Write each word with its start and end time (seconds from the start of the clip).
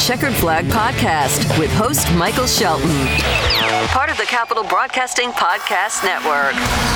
Checkered 0.00 0.34
Flag 0.34 0.64
Podcast 0.66 1.58
with 1.58 1.70
host 1.72 2.12
Michael 2.14 2.46
Shelton. 2.46 2.90
Part 3.88 4.10
of 4.10 4.16
the 4.16 4.24
Capital 4.24 4.64
Broadcasting 4.64 5.30
Podcast 5.30 6.04
Network. 6.04 6.52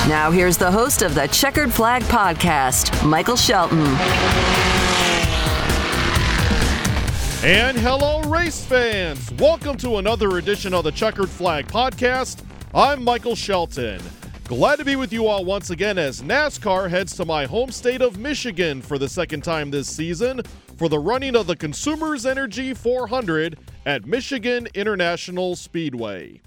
Now, 0.07 0.29
here's 0.29 0.57
the 0.57 0.69
host 0.69 1.01
of 1.01 1.15
the 1.15 1.25
Checkered 1.27 1.73
Flag 1.73 2.03
Podcast, 2.03 3.07
Michael 3.07 3.37
Shelton. 3.37 3.79
And 7.41 7.77
hello, 7.77 8.21
race 8.29 8.63
fans! 8.65 9.31
Welcome 9.33 9.77
to 9.77 9.97
another 9.97 10.37
edition 10.37 10.73
of 10.73 10.83
the 10.83 10.91
Checkered 10.91 11.29
Flag 11.29 11.67
Podcast. 11.67 12.43
I'm 12.75 13.03
Michael 13.03 13.35
Shelton. 13.35 14.01
Glad 14.43 14.77
to 14.77 14.85
be 14.85 14.95
with 14.95 15.13
you 15.13 15.27
all 15.27 15.45
once 15.45 15.69
again 15.69 15.97
as 15.97 16.21
NASCAR 16.21 16.89
heads 16.89 17.15
to 17.15 17.25
my 17.25 17.45
home 17.45 17.71
state 17.71 18.01
of 18.01 18.17
Michigan 18.17 18.81
for 18.81 18.97
the 18.97 19.07
second 19.07 19.43
time 19.43 19.71
this 19.71 19.87
season 19.87 20.41
for 20.79 20.87
the 20.87 20.97
running 20.97 21.35
of 21.35 21.45
the 21.45 21.57
Consumers 21.57 22.25
Energy 22.25 22.73
400 22.73 23.59
at 23.85 24.05
Michigan 24.05 24.65
International 24.73 25.57
Speedway. 25.57 26.39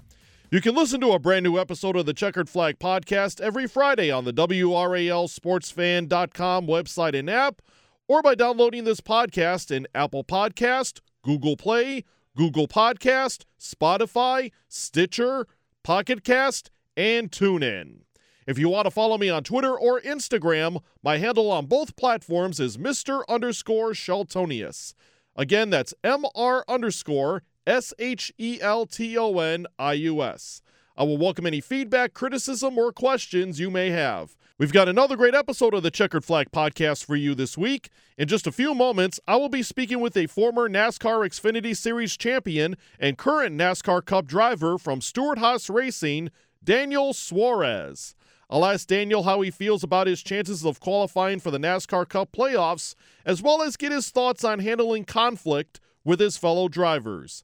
You 0.49 0.59
can 0.59 0.73
listen 0.73 0.99
to 1.01 1.11
a 1.11 1.19
brand 1.19 1.43
new 1.43 1.59
episode 1.59 1.95
of 1.95 2.07
the 2.07 2.15
Checkered 2.15 2.49
Flag 2.49 2.79
podcast 2.79 3.39
every 3.39 3.67
Friday 3.67 4.09
on 4.09 4.25
the 4.25 4.33
WRALSportsFan.com 4.33 6.65
website 6.65 7.15
and 7.17 7.29
app, 7.29 7.61
or 8.07 8.23
by 8.23 8.33
downloading 8.33 8.85
this 8.85 9.01
podcast 9.01 9.69
in 9.69 9.85
Apple 9.93 10.23
Podcast, 10.23 11.01
Google 11.21 11.55
Play, 11.55 12.03
Google 12.35 12.67
Podcast, 12.67 13.43
Spotify, 13.61 14.51
Stitcher, 14.67 15.45
Pocket 15.83 16.23
Cast, 16.23 16.71
and 16.97 17.29
TuneIn. 17.29 17.99
If 18.45 18.59
you 18.59 18.67
want 18.67 18.85
to 18.85 18.91
follow 18.91 19.17
me 19.17 19.29
on 19.29 19.43
Twitter 19.43 19.73
or 19.77 20.01
Instagram, 20.01 20.81
my 21.01 21.17
handle 21.17 21.49
on 21.49 21.65
both 21.65 21.95
platforms 21.95 22.59
is 22.59 22.77
Mr. 22.77 23.23
underscore 23.29 23.91
Sheltonius. 23.91 24.95
Again, 25.35 25.69
that's 25.69 25.93
MR 26.03 26.63
underscore 26.67 27.43
S 27.65 27.93
H 27.97 28.33
E 28.37 28.59
L 28.61 28.85
T 28.85 29.17
O 29.17 29.39
N 29.39 29.65
I 29.79 29.93
U 29.93 30.21
S. 30.21 30.61
I 30.97 31.03
will 31.03 31.17
welcome 31.17 31.47
any 31.47 31.61
feedback, 31.61 32.13
criticism, 32.13 32.77
or 32.77 32.91
questions 32.91 33.59
you 33.59 33.71
may 33.71 33.91
have. 33.91 34.35
We've 34.59 34.73
got 34.73 34.89
another 34.89 35.15
great 35.15 35.33
episode 35.33 35.73
of 35.73 35.81
the 35.81 35.89
Checkered 35.89 36.25
Flag 36.25 36.51
podcast 36.51 37.05
for 37.05 37.15
you 37.15 37.33
this 37.33 37.57
week. 37.57 37.89
In 38.17 38.27
just 38.27 38.45
a 38.45 38.51
few 38.51 38.75
moments, 38.75 39.19
I 39.25 39.37
will 39.37 39.49
be 39.49 39.63
speaking 39.63 40.01
with 40.01 40.15
a 40.17 40.27
former 40.27 40.69
NASCAR 40.69 41.25
Xfinity 41.25 41.75
Series 41.75 42.17
champion 42.17 42.75
and 42.99 43.17
current 43.17 43.55
NASCAR 43.55 44.05
Cup 44.05 44.27
driver 44.27 44.77
from 44.77 45.01
Stewart 45.01 45.39
Haas 45.39 45.69
Racing, 45.69 46.29
Daniel 46.63 47.13
Suarez. 47.13 48.13
I'll 48.53 48.65
ask 48.65 48.85
Daniel 48.85 49.23
how 49.23 49.41
he 49.41 49.49
feels 49.49 49.83
about 49.83 50.05
his 50.05 50.21
chances 50.21 50.63
of 50.63 50.79
qualifying 50.79 51.39
for 51.39 51.49
the 51.49 51.57
NASCAR 51.57 52.07
Cup 52.07 52.31
playoffs, 52.31 52.93
as 53.25 53.41
well 53.41 53.63
as 53.63 53.77
get 53.77 53.91
his 53.91 54.11
thoughts 54.11 54.43
on 54.43 54.59
handling 54.59 55.05
conflict 55.05 55.79
with 56.05 56.19
his 56.19 56.37
fellow 56.37 56.67
drivers. 56.67 57.43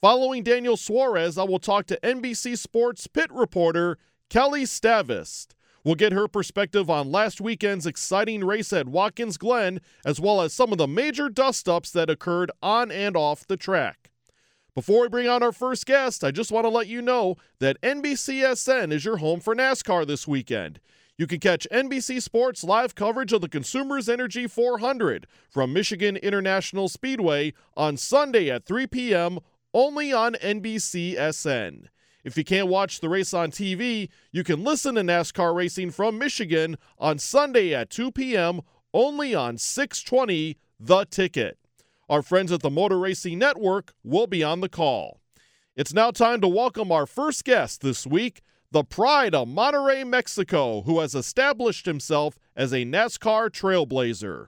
Following 0.00 0.42
Daniel 0.42 0.76
Suarez, 0.76 1.38
I 1.38 1.44
will 1.44 1.60
talk 1.60 1.86
to 1.86 2.00
NBC 2.02 2.58
Sports 2.58 3.06
pit 3.06 3.30
reporter 3.30 3.98
Kelli 4.30 4.64
Stavast. 4.64 5.50
We'll 5.84 5.94
get 5.94 6.10
her 6.10 6.26
perspective 6.26 6.90
on 6.90 7.12
last 7.12 7.40
weekend's 7.40 7.86
exciting 7.86 8.42
race 8.42 8.72
at 8.72 8.88
Watkins 8.88 9.36
Glen, 9.36 9.80
as 10.04 10.18
well 10.18 10.40
as 10.40 10.52
some 10.52 10.72
of 10.72 10.78
the 10.78 10.88
major 10.88 11.28
dust 11.28 11.68
ups 11.68 11.92
that 11.92 12.10
occurred 12.10 12.50
on 12.60 12.90
and 12.90 13.16
off 13.16 13.46
the 13.46 13.56
track. 13.56 14.10
Before 14.78 15.00
we 15.00 15.08
bring 15.08 15.26
on 15.26 15.42
our 15.42 15.50
first 15.50 15.86
guest, 15.86 16.22
I 16.22 16.30
just 16.30 16.52
want 16.52 16.64
to 16.64 16.68
let 16.68 16.86
you 16.86 17.02
know 17.02 17.34
that 17.58 17.80
NBCSN 17.80 18.92
is 18.92 19.04
your 19.04 19.16
home 19.16 19.40
for 19.40 19.52
NASCAR 19.52 20.06
this 20.06 20.28
weekend. 20.28 20.78
You 21.16 21.26
can 21.26 21.40
catch 21.40 21.66
NBC 21.72 22.22
Sports 22.22 22.62
live 22.62 22.94
coverage 22.94 23.32
of 23.32 23.40
the 23.40 23.48
Consumers 23.48 24.08
Energy 24.08 24.46
400 24.46 25.26
from 25.50 25.72
Michigan 25.72 26.16
International 26.16 26.88
Speedway 26.88 27.54
on 27.76 27.96
Sunday 27.96 28.52
at 28.52 28.66
3 28.66 28.86
p.m. 28.86 29.40
only 29.74 30.12
on 30.12 30.34
NBCSN. 30.34 31.86
If 32.22 32.38
you 32.38 32.44
can't 32.44 32.68
watch 32.68 33.00
the 33.00 33.08
race 33.08 33.34
on 33.34 33.50
TV, 33.50 34.10
you 34.30 34.44
can 34.44 34.62
listen 34.62 34.94
to 34.94 35.00
NASCAR 35.00 35.56
racing 35.56 35.90
from 35.90 36.18
Michigan 36.18 36.76
on 37.00 37.18
Sunday 37.18 37.74
at 37.74 37.90
2 37.90 38.12
p.m. 38.12 38.60
only 38.94 39.34
on 39.34 39.58
620 39.58 40.56
The 40.78 41.04
Ticket. 41.06 41.58
Our 42.08 42.22
friends 42.22 42.50
at 42.52 42.62
the 42.62 42.70
Motor 42.70 42.98
Racing 42.98 43.38
Network 43.38 43.92
will 44.02 44.26
be 44.26 44.42
on 44.42 44.62
the 44.62 44.68
call. 44.70 45.20
It's 45.76 45.92
now 45.92 46.10
time 46.10 46.40
to 46.40 46.48
welcome 46.48 46.90
our 46.90 47.04
first 47.04 47.44
guest 47.44 47.82
this 47.82 48.06
week, 48.06 48.40
the 48.70 48.82
pride 48.82 49.34
of 49.34 49.46
Monterrey, 49.46 50.06
Mexico, 50.06 50.80
who 50.82 51.00
has 51.00 51.14
established 51.14 51.84
himself 51.84 52.38
as 52.56 52.72
a 52.72 52.86
NASCAR 52.86 53.50
trailblazer. 53.50 54.46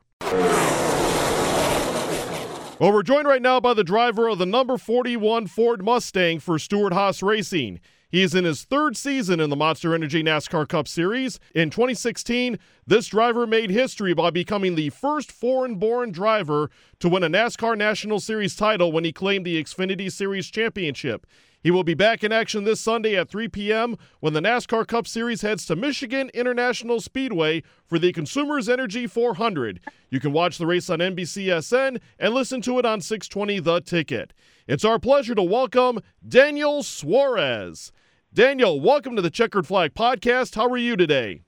Well, 2.81 2.93
we're 2.95 3.03
joined 3.03 3.29
right 3.29 3.43
now 3.43 3.61
by 3.61 3.75
the 3.75 3.85
driver 3.85 4.29
of 4.29 4.39
the 4.39 4.47
number 4.47 4.79
41 4.79 5.47
Ford 5.47 5.85
Mustang 5.85 6.41
for 6.41 6.59
Stewart 6.59 6.95
Haas 6.95 7.23
Racing. 7.23 7.79
He 8.11 8.23
is 8.23 8.35
in 8.35 8.45
his 8.45 8.65
third 8.65 8.97
season 8.97 9.39
in 9.39 9.51
the 9.51 9.57
Monster 9.57 9.95
Energy 9.95 10.23
NASCAR 10.23 10.69
Cup 10.69 10.89
Series. 10.89 11.39
In 11.55 11.71
2016, 11.71 12.59
this 12.85 13.07
driver 13.07 13.47
made 13.47 13.71
history 13.71 14.15
by 14.15 14.31
becoming 14.31 14.75
the 14.75 14.91
first 14.91 15.31
foreign 15.31 15.77
born 15.77 16.11
driver 16.11 16.71
to 16.99 17.09
win 17.09 17.23
a 17.23 17.31
NASCAR 17.31 17.79
National 17.79 18.19
Series 18.19 18.57
title 18.57 18.91
when 18.91 19.05
he 19.05 19.13
claimed 19.13 19.47
the 19.47 19.63
Xfinity 19.63 20.11
Series 20.11 20.51
championship. 20.51 21.25
He 21.63 21.71
will 21.71 21.85
be 21.85 21.93
back 21.93 22.25
in 22.25 22.33
action 22.33 22.65
this 22.65 22.81
Sunday 22.81 23.17
at 23.17 23.29
3 23.29 23.49
p.m. 23.49 23.99
when 24.21 24.33
the 24.33 24.41
NASCAR 24.41 24.87
Cup 24.87 25.07
Series 25.07 25.43
heads 25.43 25.67
to 25.67 25.77
Michigan 25.77 26.31
International 26.33 27.03
Speedway 27.03 27.63
for 27.85 27.99
the 27.99 28.15
Consumers 28.15 28.67
Energy 28.67 29.07
400. 29.07 29.79
You 30.09 30.21
can 30.21 30.33
watch 30.33 30.57
the 30.57 30.65
race 30.67 30.89
on 30.89 31.01
NBCSN 31.01 32.01
and 32.19 32.33
listen 32.33 32.63
to 32.63 32.79
it 32.79 32.87
on 32.87 33.03
620 33.03 33.61
The 33.61 33.83
Ticket. 33.83 34.33
It's 34.67 34.87
our 34.87 34.99
pleasure 34.99 35.35
to 35.35 35.43
welcome 35.43 36.01
Daniel 36.27 36.83
Suarez. 36.83 37.93
Daniel, 38.33 38.81
welcome 38.81 39.15
to 39.17 39.23
the 39.23 39.29
Checkered 39.29 39.67
Flag 39.67 39.93
Podcast. 39.93 40.55
How 40.55 40.67
are 40.67 40.79
you 40.79 40.97
today? 40.97 41.43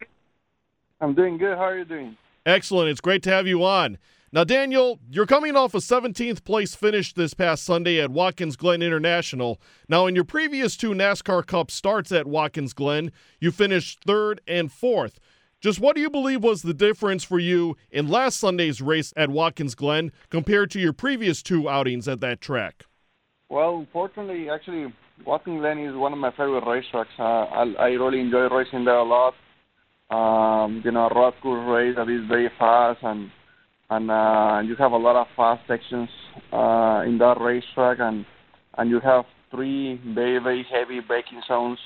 I'm 1.01 1.15
doing 1.15 1.39
good. 1.39 1.57
How 1.57 1.65
are 1.65 1.79
you 1.79 1.87
doing? 1.87 2.19
Excellent. 2.45 2.91
It's 2.91 3.01
great 3.01 3.23
to 3.23 3.31
have 3.31 3.47
you 3.47 3.65
on. 3.65 3.97
Now, 4.35 4.45
Daniel, 4.45 4.99
you're 5.11 5.27
coming 5.27 5.57
off 5.57 5.75
a 5.75 5.79
17th 5.79 6.43
place 6.43 6.75
finish 6.75 7.13
this 7.13 7.35
past 7.35 7.65
Sunday 7.65 8.01
at 8.01 8.09
Watkins 8.09 8.57
Glen 8.57 8.81
International. 8.81 9.61
Now, 9.91 10.07
in 10.07 10.15
your 10.15 10.25
previous 10.25 10.75
two 10.75 10.93
NASCAR 10.93 11.47
Cup 11.47 11.71
starts 11.71 12.11
at 12.13 12.27
Watkins 12.27 12.73
Glen, 12.73 13.13
you 13.41 13.51
finished 13.51 14.05
third 14.07 14.41
and 14.49 14.73
fourth. 14.73 15.21
Just 15.61 15.81
what 15.81 15.95
do 15.95 16.01
you 16.01 16.09
believe 16.09 16.43
was 16.43 16.63
the 16.63 16.73
difference 16.73 17.25
for 17.25 17.39
you 17.39 17.77
in 17.91 18.09
last 18.09 18.41
Sunday's 18.41 18.81
race 18.81 19.13
at 19.19 19.29
Watkins 19.29 19.75
Glen 19.75 20.11
compared 20.31 20.71
to 20.71 20.81
your 20.81 20.95
previous 20.95 21.43
two 21.43 21.69
outings 21.69 22.09
at 22.09 22.21
that 22.21 22.41
track? 22.41 22.87
Well, 23.51 23.87
fortunately, 23.93 24.49
actually, 24.49 24.95
Watkins 25.27 25.61
Glen 25.61 25.79
is 25.79 25.95
one 25.95 26.15
of 26.15 26.19
my 26.19 26.31
favorite 26.31 26.65
racetracks. 26.65 27.19
Uh, 27.19 27.23
I, 27.23 27.75
I 27.79 27.89
really 27.89 28.21
enjoy 28.21 28.49
racing 28.49 28.87
there 28.87 28.97
a 28.97 29.05
lot. 29.05 29.35
Um, 30.09 30.81
you 30.83 30.91
know, 30.91 31.07
a 31.07 31.15
road 31.15 31.35
course 31.43 31.69
race 31.69 31.97
that 31.97 32.09
is 32.09 32.27
very 32.29 32.51
fast, 32.59 33.01
and 33.03 33.31
and 33.93 34.11
uh, 34.11 34.61
you 34.65 34.75
have 34.77 34.93
a 34.93 34.97
lot 34.97 35.17
of 35.17 35.27
fast 35.37 35.67
sections 35.69 36.09
uh, 36.53 37.03
in 37.07 37.19
that 37.19 37.37
racetrack, 37.41 37.99
and 38.01 38.25
and 38.79 38.89
you 38.89 39.01
have 39.01 39.25
three 39.51 40.01
very 40.15 40.39
very 40.39 40.65
heavy 40.71 41.01
braking 41.01 41.43
zones. 41.47 41.79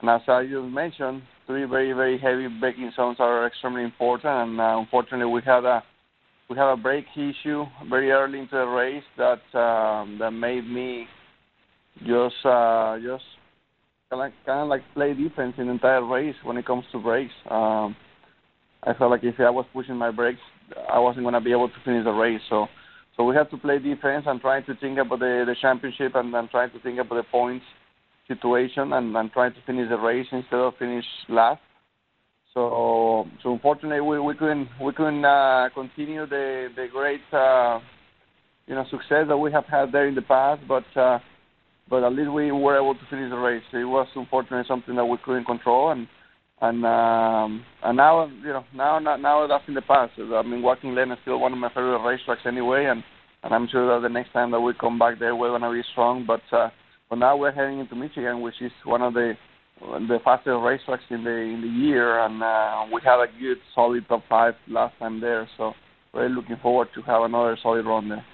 And 0.00 0.10
as 0.10 0.20
I 0.28 0.44
just 0.44 0.68
mentioned, 0.68 1.22
three 1.46 1.64
very 1.64 1.92
very 1.92 2.18
heavy 2.18 2.46
braking 2.48 2.92
zones 2.94 3.16
are 3.18 3.46
extremely 3.46 3.82
important. 3.84 4.50
And 4.50 4.60
uh, 4.60 4.78
unfortunately, 4.78 5.32
we 5.32 5.42
had 5.42 5.64
a 5.64 5.82
we 6.48 6.56
had 6.56 6.70
a 6.70 6.76
brake 6.76 7.06
issue 7.16 7.64
very 7.88 8.10
early 8.12 8.38
into 8.38 8.56
the 8.56 8.66
race 8.66 9.04
that 9.16 9.42
um, 9.58 10.18
that 10.20 10.30
made 10.30 10.68
me 10.68 11.06
just 12.06 12.44
uh, 12.44 12.96
just 13.02 13.24
kind 14.10 14.22
of, 14.22 14.32
kind 14.46 14.60
of 14.60 14.68
like 14.68 14.82
play 14.94 15.14
defense 15.14 15.54
in 15.58 15.66
the 15.66 15.72
entire 15.72 16.04
race 16.04 16.36
when 16.44 16.56
it 16.56 16.66
comes 16.66 16.84
to 16.92 16.98
brakes. 16.98 17.34
Um, 17.50 17.96
I 18.84 18.94
felt 18.94 19.10
like 19.10 19.22
if 19.22 19.38
I 19.38 19.50
was 19.50 19.64
pushing 19.72 19.96
my 19.96 20.10
brakes, 20.10 20.40
I 20.90 20.98
wasn't 20.98 21.24
going 21.24 21.34
to 21.34 21.40
be 21.40 21.52
able 21.52 21.68
to 21.68 21.74
finish 21.84 22.04
the 22.04 22.12
race. 22.12 22.40
So, 22.48 22.66
so 23.16 23.24
we 23.24 23.34
had 23.34 23.50
to 23.50 23.58
play 23.58 23.78
defense 23.78 24.24
and 24.26 24.40
trying 24.40 24.64
to 24.64 24.74
think 24.76 24.98
about 24.98 25.18
the 25.18 25.44
the 25.46 25.56
championship 25.60 26.14
and, 26.14 26.34
and 26.34 26.50
trying 26.50 26.70
to 26.70 26.80
think 26.80 26.98
about 26.98 27.16
the 27.16 27.24
points 27.30 27.64
situation 28.28 28.92
and, 28.92 29.16
and 29.16 29.32
trying 29.32 29.52
to 29.52 29.58
finish 29.66 29.88
the 29.88 29.98
race 29.98 30.26
instead 30.32 30.60
of 30.60 30.74
finish 30.78 31.04
last. 31.28 31.60
So, 32.54 33.26
so 33.42 33.52
unfortunately, 33.52 34.00
we, 34.00 34.20
we 34.20 34.34
couldn't 34.34 34.68
we 34.80 34.92
couldn't 34.92 35.24
uh, 35.24 35.68
continue 35.74 36.26
the 36.26 36.68
the 36.76 36.86
great 36.92 37.22
uh, 37.32 37.80
you 38.66 38.74
know 38.74 38.84
success 38.90 39.26
that 39.28 39.36
we 39.36 39.50
have 39.52 39.64
had 39.66 39.92
there 39.92 40.06
in 40.06 40.14
the 40.14 40.22
past, 40.22 40.62
but. 40.68 40.84
Uh, 40.96 41.18
but 41.90 42.04
at 42.04 42.12
least 42.12 42.30
we 42.30 42.50
were 42.52 42.76
able 42.76 42.94
to 42.94 43.00
finish 43.10 43.28
the 43.28 43.36
race. 43.36 43.62
It 43.72 43.84
was 43.84 44.06
unfortunately 44.14 44.64
something 44.66 44.94
that 44.94 45.04
we 45.04 45.18
couldn't 45.18 45.44
control, 45.44 45.90
and 45.90 46.08
and 46.62 46.86
um, 46.86 47.64
and 47.82 47.96
now 47.96 48.26
you 48.26 48.52
know 48.52 48.64
now 48.74 48.98
now, 48.98 49.46
that's 49.48 49.64
in 49.66 49.74
the 49.74 49.82
past. 49.82 50.12
I 50.18 50.42
mean, 50.42 50.62
Watkins 50.62 50.94
Glen 50.94 51.10
is 51.10 51.18
still 51.22 51.40
one 51.40 51.52
of 51.52 51.58
my 51.58 51.68
favorite 51.68 51.98
racetracks 51.98 52.46
anyway, 52.46 52.86
and 52.86 53.02
and 53.42 53.52
I'm 53.52 53.68
sure 53.68 53.92
that 53.92 54.06
the 54.06 54.12
next 54.12 54.32
time 54.32 54.52
that 54.52 54.60
we 54.60 54.72
come 54.74 54.98
back 54.98 55.18
there, 55.18 55.34
we're 55.34 55.50
gonna 55.50 55.72
be 55.72 55.82
strong. 55.90 56.24
But 56.24 56.42
uh, 56.56 56.70
but 57.10 57.16
now 57.16 57.36
we're 57.36 57.50
heading 57.50 57.80
into 57.80 57.96
Michigan, 57.96 58.40
which 58.42 58.54
is 58.60 58.70
one 58.84 59.02
of 59.02 59.12
the 59.12 59.34
the 59.80 60.18
fastest 60.24 60.54
racetracks 60.54 61.10
in 61.10 61.24
the 61.24 61.30
in 61.30 61.60
the 61.62 61.66
year, 61.66 62.20
and 62.24 62.40
uh, 62.40 62.84
we 62.94 63.00
had 63.04 63.20
a 63.20 63.26
good 63.40 63.58
solid 63.74 64.06
top 64.08 64.22
five 64.28 64.54
last 64.68 64.96
time 65.00 65.20
there. 65.20 65.48
So 65.56 65.72
we're 66.14 66.28
looking 66.28 66.58
forward 66.62 66.88
to 66.94 67.02
have 67.02 67.22
another 67.22 67.58
solid 67.60 67.86
run 67.86 68.08
there. 68.08 68.24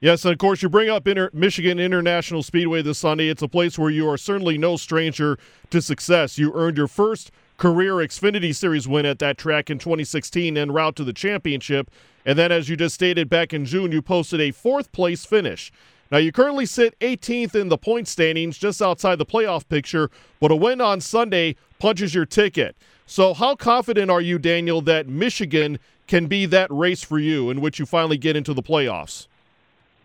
Yes, 0.00 0.24
and 0.24 0.30
of 0.30 0.38
course, 0.38 0.62
you 0.62 0.68
bring 0.68 0.88
up 0.88 1.08
Inter- 1.08 1.30
Michigan 1.32 1.80
International 1.80 2.44
Speedway 2.44 2.82
this 2.82 2.98
Sunday. 2.98 3.28
It's 3.28 3.42
a 3.42 3.48
place 3.48 3.76
where 3.76 3.90
you 3.90 4.08
are 4.08 4.16
certainly 4.16 4.56
no 4.56 4.76
stranger 4.76 5.36
to 5.70 5.82
success. 5.82 6.38
You 6.38 6.52
earned 6.54 6.76
your 6.76 6.86
first 6.86 7.32
career 7.56 7.94
Xfinity 7.94 8.54
Series 8.54 8.86
win 8.86 9.06
at 9.06 9.18
that 9.18 9.38
track 9.38 9.70
in 9.70 9.80
2016 9.80 10.56
en 10.56 10.70
route 10.70 10.94
to 10.94 11.02
the 11.02 11.12
championship. 11.12 11.90
And 12.24 12.38
then, 12.38 12.52
as 12.52 12.68
you 12.68 12.76
just 12.76 12.94
stated 12.94 13.28
back 13.28 13.52
in 13.52 13.64
June, 13.64 13.90
you 13.90 14.00
posted 14.00 14.40
a 14.40 14.52
fourth 14.52 14.92
place 14.92 15.24
finish. 15.24 15.72
Now, 16.12 16.18
you 16.18 16.30
currently 16.30 16.64
sit 16.64 16.96
18th 17.00 17.56
in 17.56 17.68
the 17.68 17.76
point 17.76 18.06
standings, 18.06 18.56
just 18.56 18.80
outside 18.80 19.16
the 19.16 19.26
playoff 19.26 19.68
picture, 19.68 20.10
but 20.38 20.52
a 20.52 20.56
win 20.56 20.80
on 20.80 21.00
Sunday 21.00 21.56
punches 21.80 22.14
your 22.14 22.24
ticket. 22.24 22.76
So, 23.06 23.34
how 23.34 23.56
confident 23.56 24.12
are 24.12 24.20
you, 24.20 24.38
Daniel, 24.38 24.80
that 24.82 25.08
Michigan 25.08 25.80
can 26.06 26.28
be 26.28 26.46
that 26.46 26.70
race 26.70 27.02
for 27.02 27.18
you 27.18 27.50
in 27.50 27.60
which 27.60 27.80
you 27.80 27.84
finally 27.84 28.16
get 28.16 28.36
into 28.36 28.54
the 28.54 28.62
playoffs? 28.62 29.26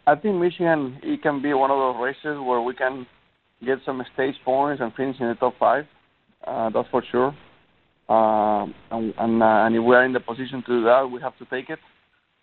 I 0.06 0.16
think 0.16 0.36
Michigan 0.36 1.00
it 1.02 1.22
can 1.22 1.42
be 1.42 1.54
one 1.54 1.72
of 1.72 1.78
those 1.78 2.04
races 2.04 2.40
where 2.40 2.62
we 2.62 2.74
can 2.76 3.08
get 3.66 3.80
some 3.86 4.04
stage 4.14 4.36
points 4.44 4.82
and 4.82 4.94
finish 4.94 5.16
in 5.20 5.28
the 5.28 5.36
top 5.36 5.54
five. 5.58 5.86
Uh, 6.46 6.70
that's 6.70 6.90
for 6.90 7.04
sure. 7.10 7.36
Uh, 8.10 8.66
and 8.92 9.14
and, 9.18 9.42
uh, 9.42 9.66
and 9.66 9.76
if 9.76 9.84
we 9.84 9.96
are 9.96 10.04
in 10.04 10.12
the 10.12 10.20
position 10.20 10.62
to 10.66 10.80
do 10.80 10.84
that, 10.84 11.10
we 11.10 11.22
have 11.22 11.38
to 11.38 11.46
take 11.46 11.70
it. 11.70 11.80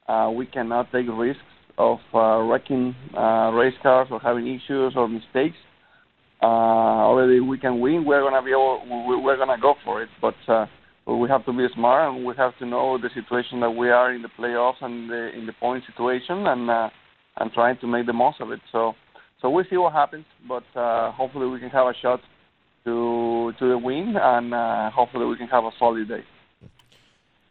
Uh, 0.08 0.30
we 0.34 0.46
cannot 0.46 0.90
take 0.90 1.06
risks 1.12 1.42
of 1.76 1.98
uh, 2.14 2.38
wrecking 2.40 2.94
uh, 3.16 3.50
race 3.52 3.74
cars 3.82 4.08
or 4.10 4.20
having 4.20 4.46
issues 4.46 4.94
or 4.96 5.06
mistakes. 5.06 5.56
Uh, 6.42 6.46
already 7.04 7.40
we 7.40 7.58
can 7.58 7.80
win. 7.80 8.06
We're 8.06 8.22
gonna 8.22 8.42
be 8.42 8.52
able, 8.52 8.82
we're 9.22 9.36
gonna 9.36 9.60
go 9.60 9.74
for 9.84 10.02
it, 10.02 10.08
but. 10.20 10.34
Uh, 10.48 10.66
we 11.06 11.28
have 11.28 11.44
to 11.44 11.52
be 11.52 11.66
smart 11.74 12.14
and 12.14 12.24
we 12.24 12.32
have 12.36 12.56
to 12.58 12.66
know 12.66 12.96
the 12.96 13.08
situation 13.14 13.58
that 13.58 13.70
we 13.70 13.90
are 13.90 14.14
in 14.14 14.22
the 14.22 14.28
playoffs 14.38 14.80
and 14.80 15.10
the, 15.10 15.36
in 15.36 15.44
the 15.44 15.52
point 15.54 15.82
situation 15.84 16.46
and 16.46 16.70
uh, 16.70 16.88
and 17.36 17.52
trying 17.52 17.78
to 17.78 17.86
make 17.86 18.06
the 18.06 18.12
most 18.12 18.40
of 18.40 18.50
it. 18.50 18.60
So 18.72 18.94
so 19.40 19.48
we'll 19.48 19.64
see 19.70 19.76
what 19.76 19.92
happens, 19.92 20.26
but 20.46 20.64
uh, 20.76 21.12
hopefully 21.12 21.46
we 21.46 21.58
can 21.58 21.70
have 21.70 21.86
a 21.86 21.94
shot 21.94 22.20
to 22.84 23.52
to 23.58 23.68
the 23.68 23.78
win, 23.78 24.16
and 24.16 24.54
uh, 24.54 24.90
hopefully 24.90 25.26
we 25.26 25.36
can 25.36 25.48
have 25.48 25.64
a 25.64 25.70
solid 25.78 26.08
day. 26.08 26.24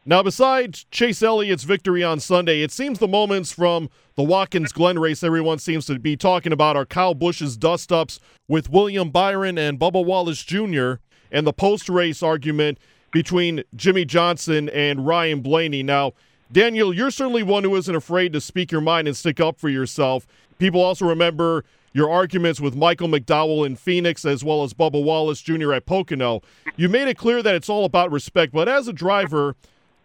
Now, 0.06 0.24
besides 0.24 0.86
Chase 0.92 1.22
Elliott's 1.22 1.64
victory 1.64 2.04
on 2.04 2.20
Sunday, 2.20 2.62
it 2.62 2.72
seems 2.72 3.00
the 3.00 3.08
moments 3.08 3.52
from 3.52 3.90
the 4.16 4.24
Watkins 4.24 4.72
Glen 4.72 4.98
race 4.98 5.24
everyone 5.24 5.60
seems 5.60 5.86
to 5.86 6.00
be 6.00 6.16
talking 6.16 6.52
about 6.52 6.76
are 6.76 6.86
Kyle 6.86 7.14
Busch's 7.14 7.58
dust 7.58 7.92
ups 7.92 8.20
with 8.48 8.70
William 8.70 9.12
Byron 9.12 9.58
and 9.58 9.80
Bubba 9.80 10.04
Wallace 10.04 10.44
Jr., 10.44 10.94
and 11.32 11.46
the 11.46 11.54
post 11.54 11.90
race 11.90 12.24
argument 12.24 12.80
between 13.12 13.64
Jimmie 13.76 14.06
Johnson 14.06 14.70
and 14.70 15.06
Ryan 15.06 15.42
Blaney. 15.42 15.84
Now, 15.84 16.14
Daniel, 16.52 16.92
you're 16.92 17.12
certainly 17.12 17.44
one 17.44 17.64
who 17.64 17.76
isn't 17.76 17.96
afraid 17.96 18.34
to 18.34 18.42
speak 18.42 18.72
your 18.72 18.82
mind 18.82 19.08
and 19.08 19.16
stick 19.16 19.40
up 19.40 19.60
for 19.60 19.70
yourself. 19.70 20.26
People 20.58 20.82
also 20.82 21.06
remember 21.06 21.64
your 21.94 22.10
arguments 22.10 22.60
with 22.60 22.76
Michael 22.76 23.08
McDowell 23.08 23.68
in 23.68 23.76
Phoenix 23.76 24.26
as 24.26 24.44
well 24.44 24.64
as 24.64 24.74
Bubba 24.74 25.04
Wallace 25.04 25.42
Jr. 25.42 25.74
at 25.74 25.86
Pocono. 25.86 26.42
You 26.76 26.90
made 26.90 27.08
it 27.08 27.18
clear 27.18 27.44
that 27.44 27.54
it's 27.54 27.70
all 27.70 27.86
about 27.86 28.12
respect, 28.12 28.52
but 28.52 28.68
as 28.68 28.88
a 28.88 28.94
driver, 28.94 29.56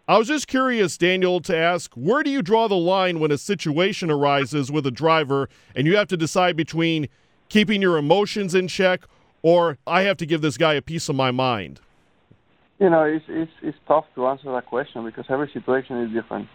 I 0.07 0.19
was 0.19 0.27
just 0.27 0.47
curious, 0.47 0.99
Daniel, 0.99 1.39
to 1.41 1.57
ask 1.57 1.91
where 1.95 2.21
do 2.21 2.29
you 2.29 2.43
draw 2.43 2.67
the 2.67 2.75
line 2.75 3.19
when 3.19 3.31
a 3.31 3.39
situation 3.39 4.11
arises 4.11 4.71
with 4.71 4.85
a 4.85 4.91
driver 4.91 5.49
and 5.75 5.87
you 5.87 5.97
have 5.97 6.07
to 6.09 6.17
decide 6.17 6.55
between 6.55 7.07
keeping 7.49 7.81
your 7.81 7.97
emotions 7.97 8.53
in 8.53 8.67
check 8.67 9.01
or 9.41 9.79
I 9.87 10.03
have 10.03 10.17
to 10.17 10.27
give 10.27 10.41
this 10.41 10.57
guy 10.57 10.75
a 10.75 10.81
piece 10.81 11.09
of 11.09 11.15
my 11.15 11.31
mind? 11.31 11.79
You 12.79 12.89
know, 12.89 13.03
it's 13.03 13.25
it's 13.29 13.51
it's 13.61 13.77
tough 13.87 14.05
to 14.15 14.27
answer 14.27 14.51
that 14.51 14.65
question 14.65 15.05
because 15.05 15.25
every 15.29 15.49
situation 15.53 16.01
is 16.03 16.13
different, 16.13 16.47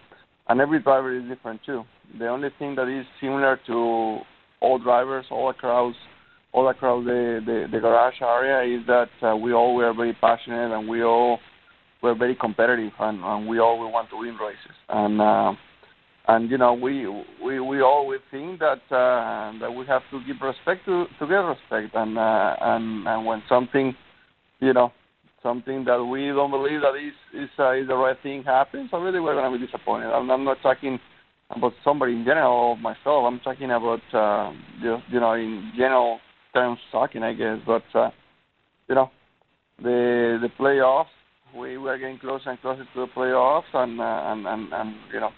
and 0.48 0.60
every 0.60 0.80
driver 0.80 1.16
is 1.16 1.26
different 1.28 1.60
too. 1.64 1.84
The 2.18 2.28
only 2.28 2.50
thing 2.58 2.74
that 2.74 2.88
is 2.88 3.06
similar 3.20 3.58
to 3.66 4.18
all 4.60 4.78
drivers, 4.78 5.24
all 5.30 5.48
across 5.48 5.94
all 6.52 6.68
across 6.68 7.04
the 7.04 7.40
the, 7.44 7.68
the 7.72 7.80
garage 7.80 8.20
area 8.20 8.78
is 8.78 8.86
that 8.86 9.08
uh, 9.22 9.34
we 9.34 9.54
all 9.54 9.74
were 9.74 9.94
very 9.94 10.12
passionate 10.20 10.76
and 10.76 10.88
we 10.88 11.02
all 11.02 11.38
were 12.02 12.14
very 12.14 12.34
competitive 12.34 12.92
and, 12.98 13.22
and 13.22 13.48
we 13.48 13.58
all 13.58 13.78
we 13.78 13.86
want 13.86 14.10
to 14.10 14.18
win 14.18 14.36
races. 14.36 14.76
And 14.90 15.22
uh, 15.22 15.54
and 16.28 16.50
you 16.50 16.58
know 16.58 16.74
we 16.74 17.06
we 17.42 17.60
we 17.60 17.80
always 17.80 18.20
think 18.30 18.60
that 18.60 18.82
uh, 18.90 19.58
that 19.58 19.72
we 19.74 19.86
have 19.86 20.02
to 20.10 20.20
give 20.26 20.36
respect 20.42 20.84
to 20.84 21.06
to 21.18 21.26
get 21.26 21.36
respect. 21.36 21.94
And 21.94 22.18
uh, 22.18 22.56
and 22.60 23.08
and 23.08 23.24
when 23.24 23.42
something 23.48 23.94
you 24.60 24.74
know 24.74 24.92
something 25.42 25.84
that 25.84 26.02
we 26.04 26.26
don't 26.28 26.50
believe 26.50 26.80
that 26.82 26.94
is 26.96 27.14
is, 27.34 27.48
uh, 27.58 27.72
is 27.72 27.88
the 27.88 27.96
right 27.96 28.16
thing 28.22 28.42
happens, 28.42 28.90
I 28.92 28.98
really 28.98 29.20
we're 29.20 29.34
to 29.34 29.58
be 29.58 29.64
disappointed. 29.64 30.08
I'm, 30.12 30.30
I'm 30.30 30.44
not 30.44 30.58
talking 30.62 30.98
about 31.50 31.72
somebody 31.82 32.12
in 32.12 32.24
general 32.24 32.76
myself. 32.76 33.24
I'm 33.26 33.40
talking 33.40 33.70
about 33.70 34.00
uh, 34.12 34.52
just 34.82 35.02
you 35.10 35.20
know 35.20 35.32
in 35.32 35.72
general 35.76 36.20
terms 36.54 36.78
talking, 36.92 37.22
I 37.22 37.34
guess. 37.34 37.58
But 37.66 37.84
uh, 37.94 38.10
you 38.88 38.94
know, 38.94 39.10
the 39.82 40.38
the 40.40 40.50
playoffs, 40.58 41.06
we 41.56 41.78
we 41.78 41.88
are 41.88 41.98
getting 41.98 42.18
closer 42.18 42.50
and 42.50 42.60
closer 42.60 42.84
to 42.84 43.00
the 43.00 43.08
playoffs, 43.16 43.72
and 43.74 44.00
uh, 44.00 44.04
and, 44.04 44.46
and 44.46 44.72
and 44.72 44.94
you 45.12 45.20
know 45.20 45.30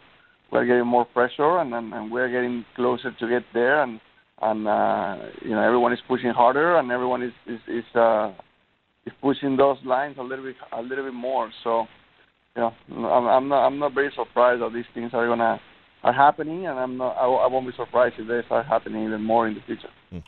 we're 0.50 0.66
getting 0.66 0.86
more 0.86 1.04
pressure, 1.04 1.58
and 1.58 1.72
and, 1.74 1.92
and 1.94 2.10
we're 2.10 2.30
getting 2.30 2.64
closer 2.76 3.12
to 3.12 3.28
get 3.28 3.42
there, 3.54 3.82
and 3.82 4.00
and 4.42 4.66
uh, 4.66 5.16
you 5.42 5.50
know 5.50 5.62
everyone 5.62 5.92
is 5.92 6.00
pushing 6.08 6.30
harder, 6.30 6.76
and 6.76 6.90
everyone 6.90 7.22
is 7.22 7.32
is 7.46 7.60
is. 7.68 7.84
Uh, 7.94 8.32
is 9.06 9.12
pushing 9.20 9.56
those 9.56 9.78
lines 9.84 10.16
a 10.18 10.22
little 10.22 10.44
bit 10.44 10.56
a 10.72 10.82
little 10.82 11.04
bit 11.04 11.14
more. 11.14 11.50
So, 11.64 11.86
you 12.56 12.62
know, 12.62 12.74
I'm, 13.06 13.26
I'm 13.26 13.48
not 13.48 13.66
I'm 13.66 13.78
not 13.78 13.94
very 13.94 14.12
surprised 14.14 14.62
that 14.62 14.72
these 14.72 14.84
things 14.94 15.10
are 15.12 15.26
gonna 15.26 15.60
are 16.02 16.12
happening, 16.12 16.66
and 16.66 16.78
I'm 16.78 16.96
not 16.96 17.16
I, 17.16 17.26
I 17.26 17.46
won't 17.46 17.66
be 17.66 17.72
surprised 17.76 18.16
if 18.18 18.28
they 18.28 18.42
start 18.46 18.66
happening 18.66 19.04
even 19.04 19.22
more 19.22 19.48
in 19.48 19.54
the 19.54 19.60
future. 19.62 19.90
Hmm. 20.10 20.18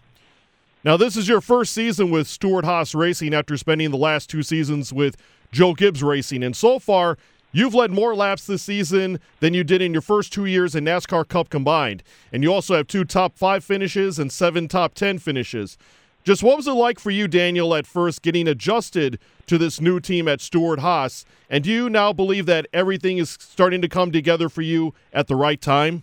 Now, 0.82 0.98
this 0.98 1.16
is 1.16 1.28
your 1.28 1.40
first 1.40 1.72
season 1.72 2.10
with 2.10 2.26
Stewart-Haas 2.26 2.94
Racing 2.94 3.32
after 3.32 3.56
spending 3.56 3.90
the 3.90 3.96
last 3.96 4.28
two 4.28 4.42
seasons 4.42 4.92
with 4.92 5.16
Joe 5.50 5.72
Gibbs 5.72 6.02
Racing, 6.02 6.42
and 6.42 6.56
so 6.56 6.78
far. 6.78 7.16
You've 7.56 7.72
led 7.72 7.92
more 7.92 8.16
laps 8.16 8.48
this 8.48 8.64
season 8.64 9.20
than 9.38 9.54
you 9.54 9.62
did 9.62 9.80
in 9.80 9.92
your 9.92 10.02
first 10.02 10.32
two 10.32 10.44
years 10.44 10.74
in 10.74 10.84
NASCAR 10.84 11.28
Cup 11.28 11.50
combined. 11.50 12.02
And 12.32 12.42
you 12.42 12.52
also 12.52 12.74
have 12.74 12.88
two 12.88 13.04
top 13.04 13.38
five 13.38 13.62
finishes 13.62 14.18
and 14.18 14.32
seven 14.32 14.66
top 14.66 14.94
10 14.94 15.20
finishes. 15.20 15.78
Just 16.24 16.42
what 16.42 16.56
was 16.56 16.66
it 16.66 16.72
like 16.72 16.98
for 16.98 17.10
you, 17.10 17.28
Daniel, 17.28 17.74
at 17.74 17.86
first 17.86 18.22
getting 18.22 18.48
adjusted 18.48 19.18
to 19.46 19.58
this 19.58 19.78
new 19.78 20.00
team 20.00 20.26
at 20.26 20.40
Stewart-Haas? 20.40 21.26
And 21.50 21.62
do 21.62 21.70
you 21.70 21.90
now 21.90 22.14
believe 22.14 22.46
that 22.46 22.66
everything 22.72 23.18
is 23.18 23.36
starting 23.38 23.82
to 23.82 23.88
come 23.90 24.10
together 24.10 24.48
for 24.48 24.62
you 24.62 24.94
at 25.12 25.28
the 25.28 25.36
right 25.36 25.60
time? 25.60 26.02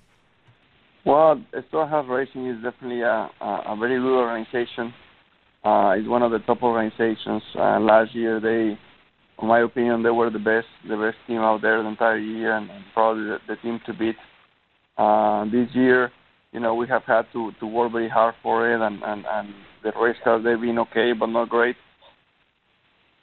Well, 1.05 1.43
Stewart-Haas 1.69 2.05
Racing 2.07 2.45
is 2.45 2.61
definitely 2.61 3.01
a, 3.01 3.31
a, 3.41 3.75
very 3.79 3.99
good 3.99 4.15
organization. 4.15 4.93
Uh, 5.63 5.95
it's 5.97 6.07
one 6.07 6.21
of 6.21 6.29
the 6.29 6.37
top 6.37 6.61
organizations. 6.61 7.41
Uh, 7.55 7.79
last 7.79 8.13
year, 8.13 8.39
they, 8.39 8.77
in 9.41 9.47
my 9.47 9.61
opinion, 9.61 10.03
they 10.03 10.11
were 10.11 10.29
the 10.29 10.37
best, 10.37 10.67
the 10.87 10.97
best 10.97 11.17
team 11.25 11.39
out 11.39 11.63
there 11.63 11.81
the 11.81 11.89
entire 11.89 12.19
year, 12.19 12.55
and, 12.55 12.69
probably 12.93 13.23
the, 13.23 13.39
the, 13.47 13.55
team 13.55 13.81
to 13.87 13.93
beat. 13.95 14.17
Uh, 14.99 15.45
this 15.45 15.67
year, 15.73 16.11
you 16.51 16.59
know, 16.59 16.75
we 16.75 16.87
have 16.87 17.03
had 17.03 17.23
to, 17.33 17.51
to 17.59 17.65
work 17.65 17.91
very 17.91 18.09
hard 18.09 18.35
for 18.43 18.71
it, 18.71 18.81
and, 18.81 19.01
and, 19.03 19.25
and 19.25 19.53
the 19.83 19.91
race 19.99 20.17
cars 20.23 20.43
they've 20.43 20.59
been 20.59 20.79
okay, 20.79 21.13
but 21.13 21.27
not 21.27 21.49
great. 21.49 21.75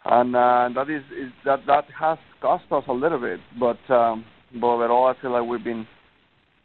And 0.05 0.35
uh, 0.35 0.71
that 0.75 0.89
is, 0.89 1.03
is 1.13 1.33
that 1.45 1.61
that 1.67 1.85
has 1.99 2.19
cost 2.41 2.65
us 2.71 2.85
a 2.89 2.93
little 2.93 3.19
bit, 3.21 3.41
but 3.59 3.79
um, 3.93 4.25
but 4.55 4.67
overall, 4.67 5.07
I 5.07 5.21
feel 5.21 5.33
like 5.33 5.47
we've 5.47 5.63
been 5.63 5.87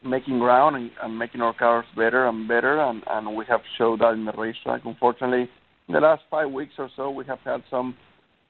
making 0.06 0.40
ground 0.40 0.76
and, 0.78 0.92
and 1.02 1.18
making 1.18 1.42
our 1.42 1.54
cars 1.54 1.86
better 1.96 2.28
and 2.28 2.48
better, 2.48 2.80
and, 2.80 3.04
and 3.10 3.36
we 3.36 3.44
have 3.50 3.62
showed 3.78 4.00
that 4.00 4.14
in 4.14 4.24
the 4.24 4.32
racetrack. 4.34 4.82
Unfortunately, 4.86 5.50
in 5.88 5.94
the 5.94 6.00
last 6.00 6.24
five 6.30 6.50
weeks 6.52 6.74
or 6.78 6.90
so, 6.96 7.10
we 7.10 7.26
have 7.26 7.40
had 7.44 7.64
some 7.70 7.96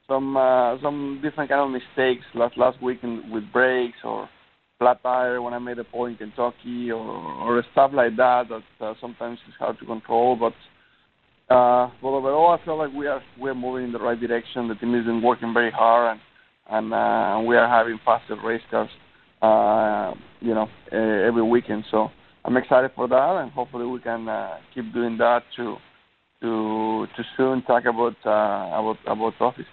some 0.08 0.38
uh, 0.38 0.78
some 0.82 1.20
different 1.24 1.50
kind 1.50 1.62
of 1.62 1.72
mistakes. 1.72 2.26
Last 2.36 2.58
last 2.58 2.82
week 2.84 3.00
in, 3.02 3.32
with 3.32 3.52
brakes 3.52 3.98
or 4.04 4.30
flat 4.84 5.02
tire 5.02 5.42
when 5.42 5.54
I 5.54 5.60
made 5.60 5.80
a 5.80 5.84
pole 5.84 6.08
in 6.08 6.18
Kentucky 6.18 6.92
or 6.92 7.00
or 7.00 7.64
stuff 7.72 7.92
like 7.94 8.16
that 8.18 8.44
that 8.50 8.86
uh, 8.86 8.94
sometimes 9.00 9.40
is 9.48 9.54
hard 9.58 9.80
to 9.80 9.86
control. 9.86 10.36
But 10.36 10.54
uh, 11.54 11.90
but 12.02 12.10
overall, 12.10 12.58
I 12.60 12.66
feel 12.66 12.78
like 12.78 12.94
we 12.94 13.08
are 13.08 13.22
we 13.42 13.50
are 13.50 13.56
moving 13.56 13.86
in 13.86 13.94
the 13.94 14.00
right 14.00 14.20
direction. 14.20 14.68
The 14.68 14.76
team 14.76 14.94
has 14.94 15.06
been 15.06 15.22
working 15.22 15.54
very 15.54 15.72
hard, 15.72 16.18
and 16.18 16.22
and, 16.70 16.94
uh, 16.94 17.48
we 17.48 17.56
are 17.58 17.68
having 17.68 18.00
faster 18.06 18.38
race 18.44 18.62
cars, 18.72 18.90
uh, 19.42 20.14
you 20.40 20.54
know, 20.54 20.68
every 20.92 21.44
weekend. 21.44 21.84
So 21.92 22.10
I'm 22.46 22.58
excited 22.58 22.92
for 22.96 23.08
that, 23.08 23.42
and 23.42 23.52
hopefully 23.52 23.86
we 23.86 24.00
can 24.00 24.28
uh, 24.28 24.58
keep 24.74 24.94
doing 24.94 25.18
that 25.18 25.44
to 25.58 25.78
to 26.42 27.08
to 27.16 27.24
soon 27.38 27.62
talk 27.64 27.84
about 27.86 28.16
uh, 28.26 28.80
about 28.80 28.98
about 29.08 29.34
trophies. 29.38 29.66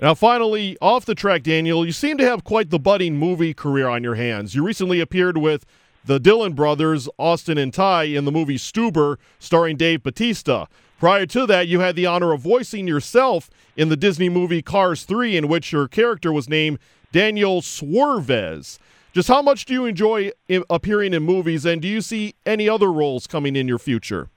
Now, 0.00 0.14
finally, 0.14 0.76
off 0.80 1.04
the 1.04 1.16
track, 1.16 1.42
Daniel, 1.42 1.84
you 1.84 1.90
seem 1.90 2.18
to 2.18 2.24
have 2.24 2.44
quite 2.44 2.70
the 2.70 2.78
budding 2.78 3.16
movie 3.16 3.52
career 3.52 3.88
on 3.88 4.04
your 4.04 4.14
hands. 4.14 4.54
You 4.54 4.64
recently 4.64 5.00
appeared 5.00 5.38
with 5.38 5.66
the 6.04 6.20
Dillon 6.20 6.52
brothers, 6.52 7.08
Austin 7.18 7.58
and 7.58 7.74
Ty, 7.74 8.04
in 8.04 8.24
the 8.24 8.30
movie 8.30 8.58
Stuber, 8.58 9.16
starring 9.40 9.76
Dave 9.76 10.04
Batista. 10.04 10.66
Prior 11.00 11.26
to 11.26 11.46
that, 11.46 11.66
you 11.66 11.80
had 11.80 11.96
the 11.96 12.06
honor 12.06 12.32
of 12.32 12.42
voicing 12.42 12.86
yourself 12.86 13.50
in 13.76 13.88
the 13.88 13.96
Disney 13.96 14.28
movie 14.28 14.62
Cars 14.62 15.02
3, 15.02 15.36
in 15.36 15.48
which 15.48 15.72
your 15.72 15.88
character 15.88 16.32
was 16.32 16.48
named 16.48 16.78
Daniel 17.10 17.60
Swervez. 17.60 18.78
Just 19.12 19.26
how 19.26 19.42
much 19.42 19.64
do 19.64 19.74
you 19.74 19.84
enjoy 19.84 20.30
appearing 20.70 21.12
in 21.12 21.24
movies, 21.24 21.64
and 21.64 21.82
do 21.82 21.88
you 21.88 22.00
see 22.00 22.36
any 22.46 22.68
other 22.68 22.92
roles 22.92 23.26
coming 23.26 23.56
in 23.56 23.66
your 23.66 23.78
future? 23.80 24.28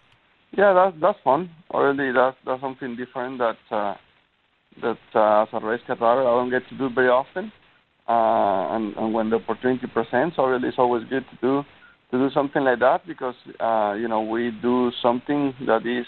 Yeah, 0.57 0.73
that's 0.73 0.95
that's 0.99 1.19
fun. 1.23 1.51
Already, 1.69 2.11
that's 2.11 2.35
that's 2.45 2.61
something 2.61 2.95
different 2.95 3.37
that 3.37 3.57
uh, 3.69 3.95
that 4.81 4.97
uh, 5.15 5.43
as 5.43 5.49
a 5.53 5.65
race 5.65 5.81
car 5.85 5.95
driver 5.95 6.21
I 6.21 6.31
don't 6.31 6.49
get 6.49 6.67
to 6.69 6.77
do 6.77 6.89
very 6.93 7.09
often. 7.09 7.51
Uh, 8.07 8.75
and, 8.75 8.95
and 8.97 9.13
when 9.13 9.29
the 9.29 9.37
opportunity 9.37 9.87
presents, 9.87 10.37
already 10.37 10.67
it's 10.67 10.79
always 10.79 11.03
good 11.09 11.23
to 11.29 11.37
do 11.41 11.63
to 12.11 12.17
do 12.17 12.29
something 12.33 12.63
like 12.63 12.79
that 12.79 13.05
because 13.07 13.35
uh, 13.59 13.93
you 13.93 14.07
know 14.07 14.21
we 14.21 14.51
do 14.61 14.91
something 15.01 15.53
that 15.65 15.85
is 15.85 16.05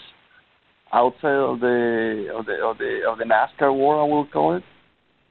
outside 0.92 1.36
of 1.36 1.60
the 1.60 2.28
of 2.34 2.46
the 2.46 2.54
of 2.62 2.78
the 2.78 3.00
of 3.08 3.18
the 3.18 3.24
NASCAR 3.24 3.76
world, 3.76 4.08
I 4.08 4.12
will 4.12 4.26
call 4.26 4.56
it. 4.56 4.62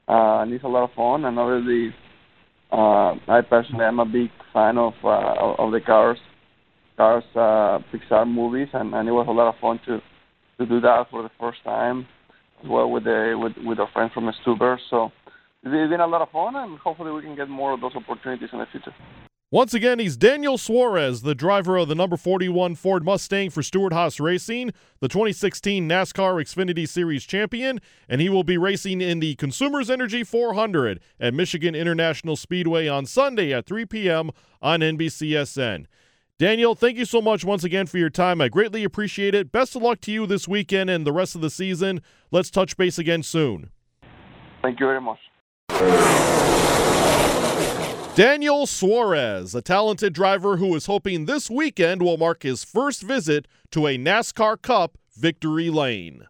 Uh, 0.06 0.42
and 0.42 0.52
it's 0.52 0.64
a 0.64 0.68
lot 0.68 0.84
of 0.84 0.90
fun, 0.94 1.24
and 1.24 1.38
obviously, 1.38 1.94
uh, 2.70 3.14
I 3.26 3.40
personally 3.40 3.84
am 3.86 4.00
a 4.00 4.04
big 4.04 4.30
fan 4.52 4.76
of 4.76 4.92
uh, 5.02 5.54
of 5.58 5.72
the 5.72 5.80
cars, 5.80 6.18
cars 6.96 7.24
uh, 7.34 7.78
Pixar 7.90 8.26
movies, 8.26 8.68
and, 8.74 8.94
and 8.94 9.08
it 9.08 9.12
was 9.12 9.26
a 9.28 9.32
lot 9.32 9.48
of 9.48 9.58
fun 9.60 9.80
to 9.86 10.00
to 10.58 10.66
do 10.66 10.80
that 10.80 11.06
for 11.10 11.22
the 11.22 11.30
first 11.40 11.58
time, 11.64 12.06
well 12.64 12.90
with 12.90 13.04
the 13.04 13.34
with 13.38 13.56
with 13.64 13.78
our 13.78 13.88
friends 13.92 14.12
from 14.12 14.30
Stuber. 14.44 14.78
So 14.90 15.12
it's 15.62 15.90
been 15.90 16.00
a 16.00 16.06
lot 16.06 16.22
of 16.22 16.30
fun, 16.30 16.56
and 16.56 16.78
hopefully 16.78 17.12
we 17.12 17.22
can 17.22 17.36
get 17.36 17.48
more 17.48 17.72
of 17.72 17.80
those 17.80 17.94
opportunities 17.94 18.50
in 18.52 18.58
the 18.58 18.66
future. 18.66 18.94
Once 19.50 19.72
again, 19.72 20.00
he's 20.00 20.16
Daniel 20.16 20.58
Suarez, 20.58 21.22
the 21.22 21.34
driver 21.34 21.76
of 21.76 21.86
the 21.86 21.94
number 21.94 22.16
41 22.16 22.74
Ford 22.74 23.04
Mustang 23.04 23.50
for 23.50 23.62
Stewart 23.62 23.92
Haas 23.92 24.18
Racing, 24.18 24.72
the 24.98 25.06
2016 25.06 25.88
NASCAR 25.88 26.42
Xfinity 26.42 26.88
Series 26.88 27.24
champion, 27.24 27.80
and 28.08 28.20
he 28.20 28.28
will 28.28 28.42
be 28.42 28.58
racing 28.58 29.00
in 29.00 29.20
the 29.20 29.36
Consumers 29.36 29.90
Energy 29.90 30.24
400 30.24 30.98
at 31.20 31.34
Michigan 31.34 31.76
International 31.76 32.34
Speedway 32.34 32.88
on 32.88 33.06
Sunday 33.06 33.52
at 33.52 33.64
3 33.64 33.86
p.m. 33.86 34.32
on 34.60 34.80
NBCSN. 34.80 35.86
Daniel, 36.36 36.74
thank 36.74 36.98
you 36.98 37.04
so 37.04 37.22
much 37.22 37.44
once 37.44 37.62
again 37.62 37.86
for 37.86 37.96
your 37.96 38.10
time. 38.10 38.40
I 38.40 38.48
greatly 38.48 38.82
appreciate 38.82 39.36
it. 39.36 39.52
Best 39.52 39.76
of 39.76 39.82
luck 39.82 40.00
to 40.00 40.10
you 40.10 40.26
this 40.26 40.48
weekend 40.48 40.90
and 40.90 41.06
the 41.06 41.12
rest 41.12 41.36
of 41.36 41.40
the 41.42 41.50
season. 41.50 42.02
Let's 42.32 42.50
touch 42.50 42.76
base 42.76 42.98
again 42.98 43.22
soon. 43.22 43.70
Thank 44.60 44.80
you 44.80 44.86
very 44.86 45.00
much. 45.00 45.20
Daniel 48.16 48.66
Suarez, 48.66 49.54
a 49.54 49.62
talented 49.62 50.12
driver 50.12 50.56
who 50.56 50.74
is 50.74 50.86
hoping 50.86 51.26
this 51.26 51.48
weekend 51.48 52.02
will 52.02 52.16
mark 52.16 52.42
his 52.42 52.64
first 52.64 53.02
visit 53.02 53.46
to 53.70 53.86
a 53.86 53.96
NASCAR 53.96 54.60
Cup 54.60 54.98
victory 55.16 55.70
lane. 55.70 56.26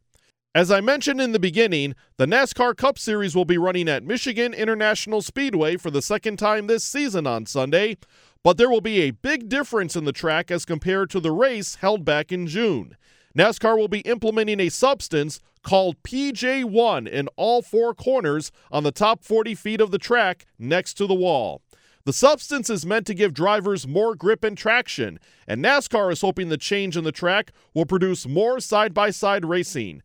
As 0.55 0.71
I 0.71 0.81
mentioned 0.81 1.21
in 1.21 1.33
the 1.33 1.41
beginning, 1.41 1.95
the 2.17 2.27
NASCAR 2.27 2.77
Cup 2.77 2.97
Series 2.97 3.35
will 3.35 3.45
be 3.45 3.59
running 3.59 3.89
at 3.89 4.05
Michigan 4.05 4.55
International 4.55 5.21
Speedway 5.21 5.77
for 5.77 5.91
the 5.91 6.01
second 6.01 6.39
time 6.39 6.69
this 6.69 6.85
season 6.85 7.27
on 7.27 7.45
Sunday, 7.45 7.97
but 8.45 8.59
there 8.59 8.71
will 8.71 8.83
be 8.83 9.01
a 9.01 9.11
big 9.11 9.49
difference 9.49 9.97
in 9.97 10.05
the 10.05 10.13
track 10.13 10.51
as 10.51 10.65
compared 10.65 11.11
to 11.11 11.19
the 11.19 11.33
race 11.33 11.77
held 11.77 12.05
back 12.05 12.31
in 12.31 12.47
June. 12.47 12.97
NASCAR 13.37 13.77
will 13.77 13.89
be 13.89 14.01
implementing 14.01 14.61
a 14.61 14.69
substance 14.69 15.41
called 15.65 16.01
PJ1 16.05 17.09
in 17.09 17.27
all 17.37 17.63
four 17.63 17.95
corners 17.95 18.53
on 18.71 18.85
the 18.85 18.93
top 18.93 19.25
40 19.25 19.55
feet 19.57 19.81
of 19.81 19.91
the 19.91 19.99
track 19.99 20.47
next 20.59 20.95
to 20.95 21.07
the 21.07 21.15
wall. 21.15 21.63
The 22.05 22.13
substance 22.13 22.69
is 22.69 22.85
meant 22.85 23.07
to 23.07 23.15
give 23.15 23.33
drivers 23.33 23.89
more 23.89 24.15
grip 24.15 24.45
and 24.45 24.59
traction, 24.59 25.19
and 25.49 25.65
NASCAR 25.65 26.13
is 26.13 26.21
hoping 26.21 26.51
the 26.51 26.59
change 26.59 26.99
in 26.99 27.05
the 27.05 27.13
track 27.13 27.51
will 27.73 27.87
produce 27.87 28.29
more 28.29 28.61
side 28.61 28.93
by 28.93 29.09
side 29.09 29.47
racing. 29.47 30.03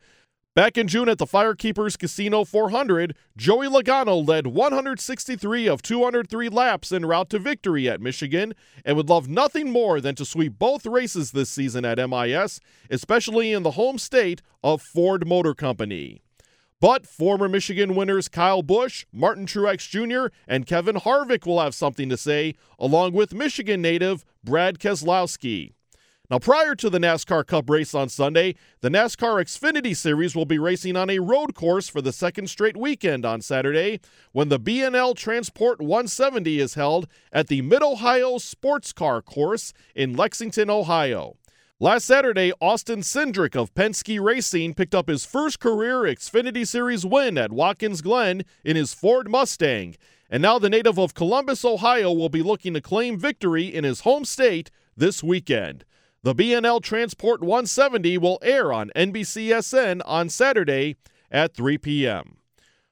Back 0.60 0.78
in 0.78 0.90
June 0.90 1.08
at 1.08 1.20
the 1.20 1.26
Firekeepers 1.26 1.98
Casino 1.98 2.44
400, 2.44 3.16
Joey 3.38 3.68
Logano 3.68 4.28
led 4.28 4.46
163 4.48 5.70
of 5.70 5.82
203 5.82 6.50
laps 6.50 6.92
en 6.92 7.06
route 7.06 7.30
to 7.30 7.40
victory 7.40 7.88
at 7.88 8.02
Michigan 8.02 8.54
and 8.84 8.98
would 8.98 9.08
love 9.08 9.30
nothing 9.30 9.72
more 9.72 10.02
than 10.02 10.16
to 10.16 10.26
sweep 10.26 10.60
both 10.60 10.86
races 10.86 11.32
this 11.32 11.50
season 11.50 11.86
at 11.86 11.98
MIS, 11.98 12.60
especially 12.90 13.54
in 13.54 13.64
the 13.64 13.72
home 13.72 13.98
state 13.98 14.42
of 14.62 14.82
Ford 14.82 15.26
Motor 15.26 15.54
Company. 15.54 16.22
But 16.82 17.08
former 17.08 17.48
Michigan 17.48 17.96
winners 17.96 18.28
Kyle 18.28 18.62
Busch, 18.62 19.06
Martin 19.14 19.46
Truex 19.46 19.88
Jr., 19.88 20.36
and 20.46 20.66
Kevin 20.66 20.98
Harvick 20.98 21.46
will 21.46 21.62
have 21.62 21.74
something 21.74 22.10
to 22.10 22.18
say, 22.18 22.54
along 22.78 23.14
with 23.14 23.34
Michigan 23.34 23.82
native 23.82 24.26
Brad 24.44 24.78
Keselowski. 24.78 25.72
Now, 26.30 26.38
prior 26.38 26.76
to 26.76 26.92
the 26.92 27.00
NASCAR 27.00 27.48
Cup 27.48 27.72
race 27.72 27.96
on 27.96 28.08
Sunday, 28.08 28.54
the 28.82 28.90
NASCAR 28.90 29.42
Xfinity 29.42 29.98
Series 29.98 30.36
will 30.36 30.46
be 30.46 30.60
racing 30.60 30.96
on 30.96 31.10
a 31.10 31.18
road 31.18 31.56
course 31.56 31.90
for 31.90 32.04
the 32.04 32.14
second 32.14 32.52
straight 32.52 32.78
weekend 32.78 33.26
on 33.26 33.42
Saturday 33.42 34.00
when 34.32 34.50
the 34.50 34.60
B&L 34.60 35.16
Transport 35.16 35.82
170 35.82 36.60
is 36.60 36.76
held 36.76 37.08
at 37.34 37.48
the 37.48 37.64
Mid 37.64 37.82
Ohio 37.82 38.38
Sports 38.38 38.94
Car 38.94 39.24
Course 39.24 39.74
in 39.96 40.16
Lexington, 40.16 40.70
Ohio. 40.70 41.36
Last 41.80 42.06
Saturday, 42.06 42.54
Austin 42.62 43.00
Cindric 43.00 43.56
of 43.56 43.74
Penske 43.74 44.22
Racing 44.22 44.76
picked 44.76 44.94
up 44.94 45.08
his 45.08 45.26
first 45.26 45.60
career 45.60 46.02
Xfinity 46.02 46.68
Series 46.68 47.08
win 47.08 47.40
at 47.40 47.52
Watkins 47.52 48.02
Glen 48.04 48.44
in 48.64 48.76
his 48.76 48.94
Ford 48.94 49.32
Mustang, 49.32 49.96
and 50.30 50.44
now 50.44 50.60
the 50.60 50.70
native 50.70 51.00
of 51.00 51.16
Columbus, 51.16 51.66
Ohio 51.66 52.12
will 52.14 52.30
be 52.30 52.44
looking 52.44 52.76
to 52.76 52.82
claim 52.82 53.18
victory 53.18 53.66
in 53.66 53.84
his 53.84 54.02
home 54.02 54.26
state 54.26 54.70
this 54.96 55.24
weekend. 55.24 55.86
The 56.22 56.36
B&L 56.36 56.82
Transport 56.82 57.42
170 57.42 58.18
will 58.18 58.40
air 58.42 58.74
on 58.74 58.92
NBCSN 58.94 60.02
on 60.06 60.28
Saturday 60.28 60.98
at 61.32 61.56
3 61.56 61.78
p.m. 61.78 62.40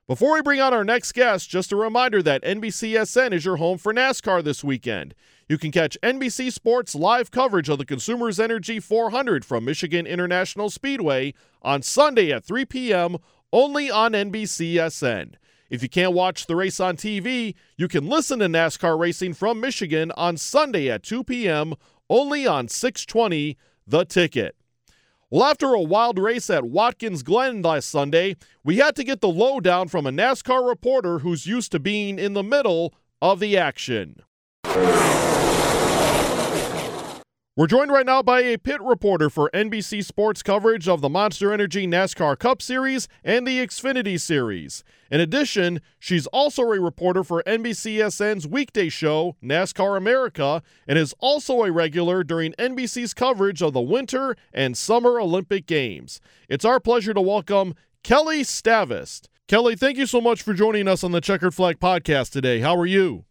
Before 0.08 0.36
we 0.36 0.42
bring 0.42 0.62
on 0.62 0.74
our 0.74 0.86
next 0.86 1.12
guest, 1.12 1.50
just 1.50 1.74
a 1.74 1.76
reminder 1.76 2.24
that 2.24 2.42
NBCSN 2.44 3.34
is 3.34 3.44
your 3.44 3.58
home 3.58 3.78
for 3.78 3.94
NASCAR 3.94 4.42
this 4.42 4.64
weekend. 4.64 5.14
You 5.50 5.58
can 5.58 5.72
catch 5.72 5.98
NBC 6.02 6.54
Sports 6.54 6.96
live 6.96 7.30
coverage 7.30 7.68
of 7.68 7.80
the 7.80 7.86
Consumers 7.86 8.40
Energy 8.40 8.80
400 8.80 9.44
from 9.44 9.66
Michigan 9.66 10.08
International 10.08 10.70
Speedway 10.70 11.34
on 11.62 11.82
Sunday 11.82 12.32
at 12.32 12.46
3 12.46 12.64
p.m. 12.64 13.18
only 13.52 13.92
on 13.92 14.14
NBCSN. 14.14 15.34
If 15.70 15.84
you 15.84 15.90
can't 15.90 16.14
watch 16.14 16.46
the 16.46 16.56
race 16.56 16.80
on 16.80 16.96
TV, 16.96 17.56
you 17.76 17.90
can 17.90 18.08
listen 18.08 18.40
to 18.40 18.46
NASCAR 18.46 18.98
racing 18.98 19.34
from 19.34 19.60
Michigan 19.60 20.14
on 20.16 20.38
Sunday 20.38 20.90
at 20.90 21.04
2 21.04 21.26
p.m. 21.26 21.76
only 22.10 22.48
on 22.48 22.68
620 22.68 23.58
The 23.86 24.06
Ticket. 24.06 24.56
Well, 25.30 25.44
after 25.44 25.74
a 25.74 25.82
wild 25.82 26.18
race 26.20 26.50
at 26.50 26.64
Watkins 26.64 27.22
Glen 27.22 27.62
last 27.62 27.90
Sunday, 27.90 28.38
we 28.64 28.78
had 28.78 28.96
to 28.96 29.04
get 29.04 29.20
the 29.20 29.28
lowdown 29.28 29.90
from 29.90 30.08
a 30.08 30.12
NASCAR 30.12 30.66
reporter 30.66 31.20
who's 31.20 31.46
used 31.46 31.72
to 31.74 31.80
being 31.80 32.18
in 32.18 32.34
the 32.34 32.44
middle 32.44 32.94
of 33.22 33.42
the 33.42 33.58
action. 33.58 34.22
We're 37.58 37.66
joined 37.66 37.92
right 37.92 38.06
now 38.06 38.22
by 38.22 38.42
a 38.42 38.60
pit 38.60 38.80
reporter 38.84 39.32
for 39.32 39.50
NBC 39.52 40.06
Sports 40.06 40.44
coverage 40.44 40.88
of 40.88 41.02
the 41.02 41.10
Monster 41.10 41.52
Energy 41.52 41.88
NASCAR 41.88 42.38
Cup 42.38 42.62
Series 42.62 43.08
and 43.24 43.48
the 43.48 43.58
Xfinity 43.58 44.22
Series. 44.22 44.84
In 45.10 45.20
addition, 45.20 45.82
she's 45.98 46.28
also 46.28 46.62
a 46.62 46.80
reporter 46.80 47.24
for 47.24 47.42
NBCSN's 47.48 48.46
weekday 48.46 48.90
show, 48.90 49.38
NASCAR 49.44 49.98
America, 49.98 50.62
and 50.88 51.00
is 51.00 51.16
also 51.18 51.64
a 51.64 51.72
regular 51.72 52.24
during 52.24 52.54
NBC's 52.60 53.16
coverage 53.16 53.64
of 53.64 53.74
the 53.74 53.82
Winter 53.82 54.36
and 54.54 54.78
Summer 54.78 55.20
Olympic 55.20 55.66
Games. 55.66 56.22
It's 56.48 56.64
our 56.64 56.80
pleasure 56.80 57.16
to 57.16 57.22
welcome 57.22 57.74
Kelli 58.04 58.42
Stavast. 58.42 59.30
Kelli, 59.48 59.80
thank 59.80 59.98
you 59.98 60.06
so 60.06 60.22
much 60.22 60.44
for 60.44 60.54
joining 60.54 60.88
us 60.88 61.04
on 61.04 61.12
the 61.12 61.22
Checkered 61.22 61.56
Flag 61.56 61.80
podcast 61.80 62.30
today. 62.34 62.60
How 62.60 62.78
are 62.78 62.86
you? 62.86 63.26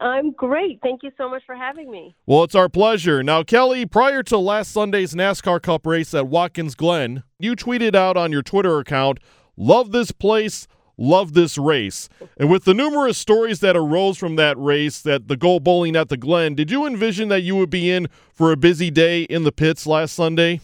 I'm 0.00 0.32
great. 0.32 0.80
Thank 0.82 1.02
you 1.02 1.10
so 1.16 1.28
much 1.28 1.42
for 1.46 1.54
having 1.54 1.90
me. 1.90 2.14
Well, 2.26 2.44
it's 2.44 2.54
our 2.54 2.68
pleasure. 2.68 3.22
Now, 3.22 3.42
Kelli, 3.42 3.90
prior 3.90 4.22
to 4.24 4.38
last 4.38 4.72
Sunday's 4.72 5.14
NASCAR 5.14 5.60
Cup 5.60 5.86
race 5.86 6.14
at 6.14 6.28
Watkins 6.28 6.74
Glen, 6.74 7.22
you 7.38 7.54
tweeted 7.56 7.94
out 7.94 8.16
on 8.16 8.32
your 8.32 8.42
Twitter 8.42 8.78
account, 8.78 9.18
Love 9.56 9.92
this 9.92 10.12
place, 10.12 10.66
love 10.96 11.34
this 11.34 11.58
race. 11.58 12.08
And 12.38 12.50
with 12.50 12.64
the 12.64 12.74
numerous 12.74 13.18
stories 13.18 13.60
that 13.60 13.76
arose 13.76 14.16
from 14.16 14.36
that 14.36 14.58
race, 14.58 15.02
that 15.02 15.28
the 15.28 15.36
Go 15.36 15.60
Bowling 15.60 15.94
at 15.94 16.08
the 16.08 16.16
Glen, 16.16 16.54
did 16.54 16.70
you 16.70 16.86
envision 16.86 17.28
that 17.28 17.42
you 17.42 17.56
would 17.56 17.70
be 17.70 17.90
in 17.90 18.08
for 18.32 18.50
a 18.50 18.56
busy 18.56 18.90
day 18.90 19.22
in 19.24 19.44
the 19.44 19.52
pits 19.52 19.86
last 19.86 20.14
Sunday? 20.14 20.60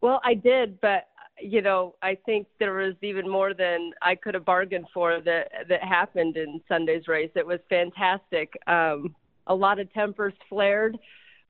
Well, 0.00 0.20
I 0.22 0.34
did, 0.34 0.80
but 0.82 1.08
you 1.40 1.62
know, 1.62 1.94
I 2.02 2.16
think 2.26 2.46
there 2.58 2.74
was 2.74 2.94
even 3.02 3.28
more 3.28 3.54
than 3.54 3.92
I 4.02 4.14
could 4.14 4.34
have 4.34 4.44
bargained 4.44 4.86
for 4.94 5.20
that 5.20 5.48
that 5.68 5.82
happened 5.82 6.36
in 6.36 6.60
Sunday's 6.68 7.08
race. 7.08 7.30
It 7.34 7.46
was 7.46 7.60
fantastic. 7.68 8.52
Um, 8.66 9.14
a 9.46 9.54
lot 9.54 9.78
of 9.78 9.92
tempers 9.92 10.34
flared. 10.48 10.96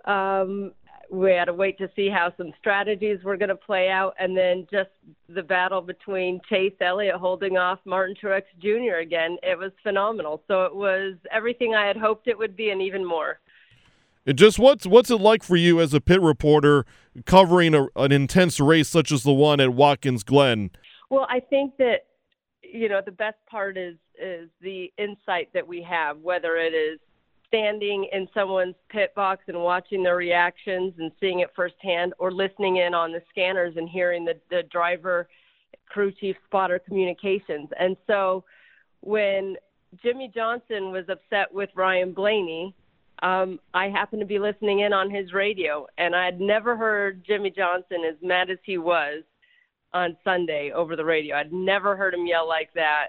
Um, 0.05 0.73
we 1.11 1.33
had 1.33 1.47
to 1.47 1.55
wait 1.55 1.79
to 1.79 1.91
see 1.95 2.09
how 2.09 2.33
some 2.37 2.53
strategies 2.59 3.23
were 3.23 3.37
going 3.37 3.51
to 3.51 3.57
play 3.57 3.91
out, 3.91 4.15
and 4.19 4.37
then 4.37 4.67
just 4.71 4.91
the 5.29 5.43
battle 5.43 5.81
between 5.81 6.41
Chase 6.49 6.75
Elliott 6.81 7.17
holding 7.17 7.57
off 7.57 7.79
Martin 7.85 8.17
Truex 8.21 8.43
Jr. 8.61 8.97
again. 9.01 9.37
It 9.43 9.59
was 9.59 9.71
phenomenal. 9.83 10.43
So 10.49 10.65
it 10.65 10.75
was 10.75 11.15
everything 11.31 11.75
I 11.75 11.87
had 11.87 11.97
hoped 11.97 12.27
it 12.27 12.39
would 12.39 12.57
be, 12.57 12.71
and 12.71 12.81
even 12.81 13.05
more. 13.05 13.39
And 14.27 14.39
just 14.39 14.59
what's 14.59 14.87
what's 14.87 15.11
it 15.11 15.21
like 15.21 15.43
for 15.43 15.57
you 15.57 15.81
as 15.81 15.93
a 15.93 16.01
pit 16.01 16.21
reporter 16.21 16.87
covering 17.27 17.75
a, 17.75 17.89
an 17.97 18.11
intense 18.13 18.59
race 18.59 18.89
such 18.89 19.13
as 19.13 19.23
the 19.23 19.33
one 19.33 19.61
at 19.61 19.75
Watkins 19.75 20.23
Glen? 20.23 20.71
Well, 21.11 21.27
I 21.29 21.41
think 21.41 21.77
that 21.79 22.07
you 22.63 22.89
know 22.89 23.01
the 23.05 23.13
best 23.13 23.37
part 23.47 23.77
is 23.77 23.97
is 24.21 24.49
the 24.61 24.93
insight 24.97 25.51
that 25.53 25.67
we 25.67 25.83
have, 25.83 26.19
whether 26.21 26.57
it 26.57 26.73
is 26.73 27.01
standing 27.49 28.09
in 28.13 28.27
someone's 28.35 28.75
pit 28.89 29.15
box 29.15 29.43
and 29.47 29.61
watching 29.61 30.03
their 30.03 30.17
reactions 30.17 30.95
and 30.99 31.13
seeing 31.21 31.41
it 31.41 31.51
firsthand, 31.55 32.15
or 32.19 32.33
listening 32.33 32.79
in 32.79 32.95
on 32.95 33.13
the 33.13 33.23
scanners 33.31 33.75
and 33.77 33.89
hearing 33.89 34.25
the, 34.25 34.35
the 34.51 34.63
driver, 34.73 35.29
crew 35.89 36.11
chief, 36.11 36.35
spotter 36.47 36.81
communications. 36.81 37.69
And 37.79 37.97
so 38.07 38.45
when 39.03 39.57
Jimmie 40.03 40.33
Johnson 40.35 40.91
was 40.91 41.05
upset 41.09 41.53
with 41.53 41.71
Ryan 41.77 42.13
Blaney, 42.13 42.75
um, 43.25 43.59
I 43.73 43.89
happened 43.89 44.21
to 44.21 44.27
be 44.27 44.39
listening 44.39 44.81
in 44.81 44.93
on 44.93 45.11
his 45.11 45.33
radio, 45.33 45.87
and 45.97 46.15
I 46.15 46.27
had 46.27 46.41
never 46.41 46.77
heard 46.77 47.25
Jimmie 47.27 47.51
Johnson 47.51 48.03
as 48.07 48.17
mad 48.23 48.51
as 48.51 48.59
he 48.63 48.77
was 48.77 49.23
on 49.95 50.15
Sunday 50.23 50.73
over 50.75 50.95
the 50.95 51.05
radio. 51.07 51.37
I'd 51.37 51.53
never 51.53 51.97
heard 51.97 52.13
him 52.13 52.27
yell 52.27 52.47
like 52.47 52.69
that. 52.75 53.09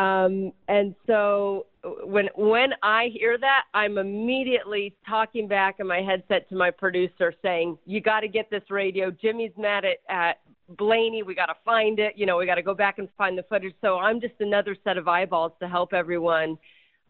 Um, 0.00 0.52
and 0.68 0.94
so 1.08 1.66
when 2.04 2.28
when 2.36 2.70
I 2.84 3.10
hear 3.12 3.36
that, 3.36 3.64
I'm 3.74 3.98
immediately 3.98 4.94
talking 5.04 5.48
back 5.48 5.76
in 5.80 5.88
my 5.88 6.02
headset 6.02 6.48
to 6.50 6.54
my 6.54 6.70
producer 6.70 7.34
saying, 7.42 7.78
"You 7.84 8.00
got 8.00 8.20
to 8.20 8.28
get 8.28 8.50
this 8.50 8.62
radio. 8.70 9.10
Jimmie's 9.10 9.56
mad 9.58 9.84
at, 9.84 9.98
at 10.08 10.40
Blaney. 10.68 11.24
We 11.24 11.34
got 11.34 11.46
to 11.46 11.56
find 11.64 11.98
it. 11.98 12.12
You 12.16 12.26
know, 12.26 12.36
we 12.36 12.46
got 12.46 12.56
to 12.56 12.62
go 12.62 12.74
back 12.74 13.00
and 13.00 13.08
find 13.18 13.36
the 13.36 13.42
footage." 13.42 13.74
So 13.80 13.98
I'm 13.98 14.20
just 14.20 14.34
another 14.38 14.76
set 14.84 14.98
of 14.98 15.08
eyeballs 15.08 15.52
to 15.60 15.66
help 15.66 15.92
everyone 15.92 16.58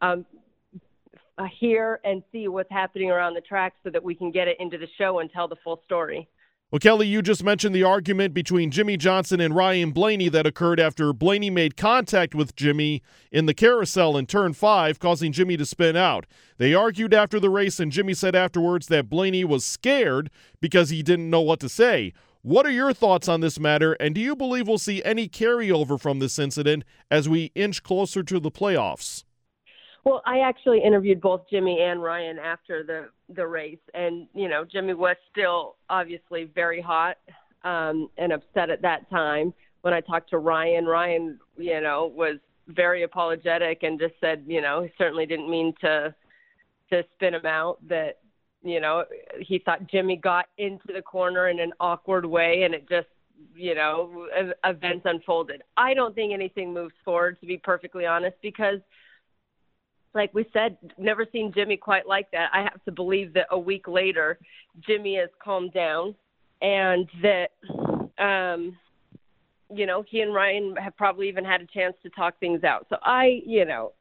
um, 0.01 0.25
Uh, 1.39 1.45
hear 1.61 2.01
and 2.05 2.23
see 2.33 2.49
what's 2.49 2.71
happening 2.71 3.11
around 3.13 3.35
the 3.35 3.41
track, 3.41 3.75
so 3.85 3.91
that 3.91 4.03
we 4.03 4.15
can 4.15 4.33
get 4.33 4.49
it 4.49 4.57
into 4.59 4.77
the 4.77 4.89
show 4.99 5.21
and 5.21 5.31
tell 5.31 5.47
the 5.47 5.57
full 5.63 5.81
story. 5.85 6.29
Well, 6.71 6.81
Kelli, 6.81 7.09
you 7.09 7.23
just 7.23 7.43
mentioned 7.43 7.75
the 7.75 7.85
argument 7.85 8.35
between 8.35 8.71
Jimmie 8.71 8.99
Johnson 8.99 9.41
and 9.41 9.55
Ryan 9.55 9.93
Blaney 9.93 10.29
that 10.29 10.47
occurred 10.47 10.79
after 10.79 11.15
Blaney 11.15 11.49
made 11.49 11.79
contact 11.79 12.35
with 12.35 12.55
Jimmie 12.57 13.03
in 13.33 13.47
the 13.47 13.55
carousel 13.55 14.19
in 14.19 14.27
turn 14.27 14.53
five, 14.53 14.99
causing 14.99 15.33
Jimmie 15.33 15.57
to 15.57 15.65
spin 15.65 15.97
out. 15.97 16.27
They 16.59 16.75
argued 16.75 17.15
after 17.15 17.41
the 17.41 17.49
race, 17.49 17.81
and 17.81 17.91
Jimmie 17.91 18.13
said 18.13 18.35
afterwards 18.35 18.89
that 18.89 19.09
Blaney 19.09 19.45
was 19.45 19.65
scared 19.65 20.31
because 20.61 20.91
he 20.91 21.03
didn't 21.03 21.31
know 21.31 21.41
what 21.41 21.61
to 21.61 21.71
say. 21.71 22.13
What 22.43 22.67
are 22.67 22.71
your 22.71 22.93
thoughts 22.93 23.29
on 23.29 23.41
this 23.41 23.59
matter, 23.59 23.95
and 23.95 24.15
do 24.15 24.21
you 24.21 24.37
believe 24.37 24.69
we'll 24.69 24.77
see 24.77 25.03
any 25.05 25.27
carryover 25.27 25.99
from 25.99 26.19
this 26.19 26.39
incident 26.39 26.85
as 27.11 27.29
we 27.29 27.53
inch 27.55 27.83
closer 27.83 28.23
to 28.25 28.39
the 28.39 28.51
playoffs? 28.51 29.25
Well, 30.09 30.23
I 30.25 30.39
actually 30.39 30.83
interviewed 30.83 31.21
both 31.21 31.43
Jimmie 31.51 31.83
and 31.83 32.03
Ryan 32.03 32.39
after 32.39 32.83
the 32.83 33.11
the 33.35 33.47
race, 33.47 33.77
and 33.93 34.27
you 34.33 34.49
know, 34.49 34.65
Jimmie 34.65 34.95
was 34.95 35.17
still 35.31 35.77
obviously 35.91 36.45
very 36.55 36.81
hot 36.81 37.19
um, 37.63 38.09
and 38.17 38.33
upset 38.33 38.71
at 38.71 38.81
that 38.81 39.11
time. 39.11 39.53
When 39.83 39.93
I 39.93 40.01
talked 40.01 40.31
to 40.31 40.39
Ryan, 40.39 40.87
Ryan, 40.87 41.39
you 41.59 41.83
know, 41.83 42.11
was 42.17 42.39
very 42.69 43.03
apologetic 43.03 43.83
and 43.83 44.01
just 44.01 44.15
said, 44.19 44.45
you 44.47 44.63
know, 44.63 44.81
he 44.81 44.91
certainly 44.97 45.27
didn't 45.27 45.51
mean 45.51 45.75
to 45.83 46.15
to 46.91 47.05
spin 47.15 47.35
him 47.35 47.45
out. 47.45 47.77
That 47.87 48.21
you 48.63 48.81
know, 48.81 49.05
he 49.41 49.59
thought 49.59 49.91
Jimmie 49.91 50.17
got 50.17 50.47
into 50.57 50.91
the 50.95 51.03
corner 51.03 51.51
in 51.51 51.61
an 51.61 51.75
awkward 51.81 52.25
way, 52.25 52.63
and 52.63 52.75
it 52.75 52.89
just 52.89 53.09
you 53.55 53.75
know 53.75 54.27
events 54.65 55.03
unfolded. 55.05 55.65
I 55.77 55.93
don't 55.93 56.15
think 56.15 56.33
anything 56.33 56.73
moves 56.73 56.95
forward, 57.05 57.39
to 57.41 57.47
be 57.47 57.59
perfectly 57.59 58.07
honest, 58.07 58.39
because 58.41 58.81
like 60.15 60.33
we 60.35 60.47
said, 60.53 60.77
never 60.97 61.27
seen 61.31 61.53
Jimmie 61.53 61.77
quite 61.77 62.07
like 62.07 62.31
that. 62.33 62.51
I 62.53 62.63
have 62.63 62.83
to 62.85 62.93
believe 62.93 63.35
that 63.35 63.47
a 63.51 63.59
week 63.59 63.89
later, 63.89 64.39
Jimmie 64.81 65.17
has 65.17 65.31
calmed 65.43 65.73
down, 65.73 66.15
and 66.61 67.09
that, 67.23 67.51
um, 68.23 68.77
you 69.73 69.87
know, 69.87 70.03
he 70.09 70.21
and 70.21 70.35
Ryan 70.35 70.75
have 70.77 70.97
probably 70.97 71.29
even 71.29 71.45
had 71.45 71.61
a 71.61 71.67
chance 71.67 71.95
to 72.03 72.11
talk 72.11 72.39
things 72.41 72.65
out. 72.65 72.87
So 72.89 72.97
I, 73.03 73.43
you 73.45 73.65
know, 73.65 73.93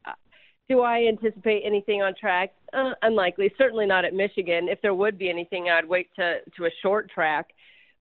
do 0.70 0.82
I 0.82 1.06
anticipate 1.08 1.64
anything 1.66 2.02
on 2.02 2.14
track? 2.16 2.54
Uh, 2.74 2.92
unlikely. 3.02 3.54
Certainly 3.58 3.86
not 3.86 4.06
at 4.06 4.14
Michigan. 4.14 4.68
If 4.68 4.82
there 4.82 4.94
would 4.94 5.18
be 5.18 5.30
anything, 5.30 5.70
I'd 5.70 5.88
wait 5.88 6.10
to 6.16 6.40
to 6.58 6.66
a 6.66 6.70
short 6.82 7.10
track. 7.10 7.48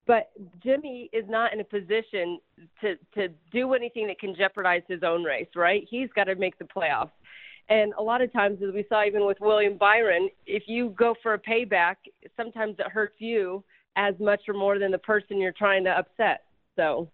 But 0.06 0.30
Jimmie 0.62 1.10
is 1.12 1.24
not 1.28 1.52
in 1.52 1.60
a 1.60 1.64
position 1.64 2.38
to 2.80 2.96
to 3.14 3.28
do 3.52 3.74
anything 3.74 4.06
that 4.08 4.18
can 4.18 4.34
jeopardize 4.34 4.82
his 4.88 5.02
own 5.02 5.22
race. 5.22 5.48
Right? 5.54 5.86
He's 5.88 6.08
got 6.14 6.24
to 6.24 6.34
make 6.34 6.58
the 6.58 6.64
playoffs. 6.64 7.10
And 7.68 7.92
a 7.98 8.02
lot 8.02 8.22
of 8.22 8.32
times, 8.32 8.62
as 8.66 8.72
we 8.72 8.84
saw 8.88 9.04
even 9.04 9.26
with 9.26 9.38
William 9.40 9.76
Byron, 9.76 10.28
if 10.46 10.64
you 10.66 10.94
go 10.96 11.14
for 11.22 11.34
a 11.34 11.38
payback, 11.38 11.96
sometimes 12.36 12.76
it 12.78 12.86
hurts 12.86 13.16
you 13.18 13.64
as 13.96 14.14
much 14.20 14.42
or 14.48 14.54
more 14.54 14.78
than 14.78 14.92
the 14.92 14.98
person 14.98 15.40
you're 15.40 15.52
trying 15.52 15.84
to 15.84 15.90
upset. 15.90 16.44
So. 16.76 17.08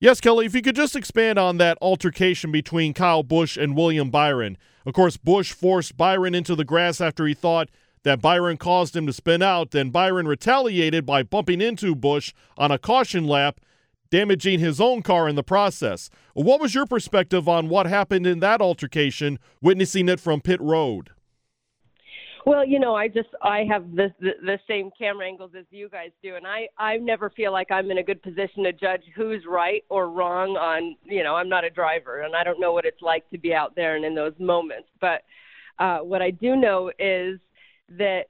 Yes, 0.00 0.20
Kelli, 0.20 0.46
if 0.46 0.54
you 0.54 0.62
could 0.62 0.74
just 0.74 0.96
expand 0.96 1.38
on 1.38 1.58
that 1.58 1.78
altercation 1.80 2.50
between 2.50 2.94
Kyle 2.94 3.22
Busch 3.22 3.56
and 3.56 3.76
William 3.76 4.10
Byron. 4.10 4.56
Of 4.86 4.94
course, 4.94 5.18
Busch 5.18 5.52
forced 5.52 5.96
Byron 5.96 6.34
into 6.34 6.56
the 6.56 6.64
grass 6.64 7.00
after 7.00 7.26
he 7.26 7.34
thought 7.34 7.68
that 8.02 8.22
Byron 8.22 8.56
caused 8.56 8.96
him 8.96 9.06
to 9.06 9.12
spin 9.12 9.42
out. 9.42 9.72
Then 9.72 9.90
Byron 9.90 10.26
retaliated 10.26 11.04
by 11.04 11.22
bumping 11.22 11.60
into 11.60 11.94
Busch 11.94 12.32
on 12.56 12.70
a 12.70 12.78
caution 12.78 13.26
lap 13.26 13.60
damaging 14.10 14.60
his 14.60 14.80
own 14.80 15.02
car 15.02 15.28
in 15.28 15.36
the 15.36 15.42
process. 15.42 16.10
What 16.34 16.60
was 16.60 16.74
your 16.74 16.86
perspective 16.86 17.48
on 17.48 17.68
what 17.68 17.86
happened 17.86 18.26
in 18.26 18.40
that 18.40 18.60
altercation, 18.60 19.38
witnessing 19.60 20.08
it 20.08 20.20
from 20.20 20.40
pit 20.40 20.60
road? 20.60 21.10
Well, 22.46 22.64
you 22.64 22.78
know, 22.78 22.94
I 22.94 23.08
just 23.08 23.28
I 23.42 23.64
have 23.70 23.94
the, 23.94 24.14
the 24.18 24.30
the 24.42 24.58
same 24.66 24.90
camera 24.98 25.26
angles 25.26 25.52
as 25.58 25.66
you 25.70 25.88
guys 25.88 26.10
do, 26.22 26.36
and 26.36 26.46
I 26.46 26.68
I 26.78 26.96
never 26.96 27.30
feel 27.30 27.52
like 27.52 27.70
I'm 27.70 27.90
in 27.90 27.98
a 27.98 28.02
good 28.02 28.22
position 28.22 28.64
to 28.64 28.72
judge 28.72 29.02
who's 29.14 29.44
right 29.46 29.84
or 29.88 30.08
wrong 30.08 30.56
on 30.56 30.96
you 31.04 31.22
know 31.22 31.36
I'm 31.36 31.48
not 31.48 31.64
a 31.64 31.70
driver 31.70 32.22
and 32.22 32.34
I 32.34 32.42
don't 32.42 32.58
know 32.58 32.72
what 32.72 32.86
it's 32.86 33.02
like 33.02 33.28
to 33.30 33.38
be 33.38 33.52
out 33.52 33.76
there 33.76 33.96
and 33.96 34.04
in 34.04 34.14
those 34.14 34.32
moments. 34.38 34.88
But 35.00 35.22
uh, 35.78 35.98
what 35.98 36.22
I 36.22 36.30
do 36.30 36.56
know 36.56 36.90
is 36.98 37.38
that 37.90 38.24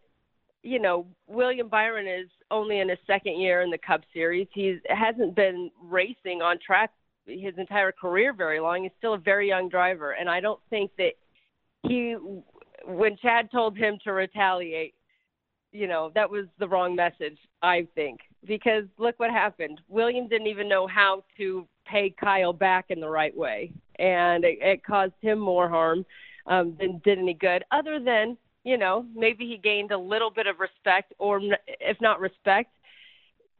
you 0.63 0.79
know, 0.79 1.07
William 1.27 1.69
Byron 1.69 2.07
is 2.07 2.29
only 2.51 2.81
in 2.81 2.89
his 2.89 2.99
second 3.07 3.41
year 3.41 3.63
in 3.63 3.71
the 3.71 3.79
Cup 3.79 4.03
Series. 4.13 4.47
He 4.53 4.79
hasn't 4.89 5.35
been 5.35 5.71
racing 5.83 6.43
on 6.43 6.59
track 6.65 6.91
his 7.27 7.55
entire 7.59 7.93
career 7.93 8.33
very 8.33 8.61
long. 8.61 8.83
He's 8.83 8.93
still 8.99 9.15
a 9.15 9.19
very 9.19 9.49
young 9.49 9.69
driver, 9.69 10.13
and 10.13 10.29
I 10.29 10.41
don't 10.41 10.61
think 10.69 10.91
that 10.99 11.13
he, 11.83 12.17
when 12.85 13.17
Chad 13.17 13.51
told 13.51 13.77
him 13.77 13.99
to 14.05 14.13
retaliate, 14.13 14.95
you 15.73 15.87
know, 15.87 16.11
that 16.15 16.29
was 16.29 16.47
the 16.59 16.69
wrong 16.69 16.97
message. 16.97 17.39
I 17.63 17.87
think 17.95 18.21
because 18.47 18.85
look 18.99 19.19
what 19.19 19.31
happened. 19.31 19.81
William 19.89 20.29
didn't 20.29 20.49
even 20.49 20.69
know 20.69 20.87
how 20.87 21.23
to 21.37 21.67
pay 21.87 22.15
Kyle 22.19 22.53
back 22.53 22.87
in 22.89 23.01
the 23.01 23.09
right 23.09 23.37
way, 23.37 23.73
and 23.99 24.45
it, 24.45 24.59
it 24.61 24.85
caused 24.85 25.15
him 25.21 25.39
more 25.39 25.69
harm 25.69 26.05
um, 26.47 26.77
than 26.79 27.01
did 27.05 27.19
any 27.19 27.35
good. 27.35 27.65
Other 27.71 28.01
than 28.01 28.37
you 28.65 28.77
know, 28.77 29.07
maybe 29.15 29.47
he 29.47 29.57
gained 29.57 29.91
a 29.91 29.99
little 29.99 30.31
bit 30.31 30.47
of 30.47 30.61
respect, 30.61 31.13
or 31.19 31.41
if 31.67 32.01
not 32.01 32.21
respect, 32.21 32.71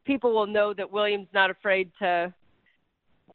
people 0.05 0.33
will 0.33 0.47
know 0.47 0.73
that 0.73 0.91
Williams 0.91 1.27
not 1.33 1.49
afraid 1.49 1.91
to 1.99 2.33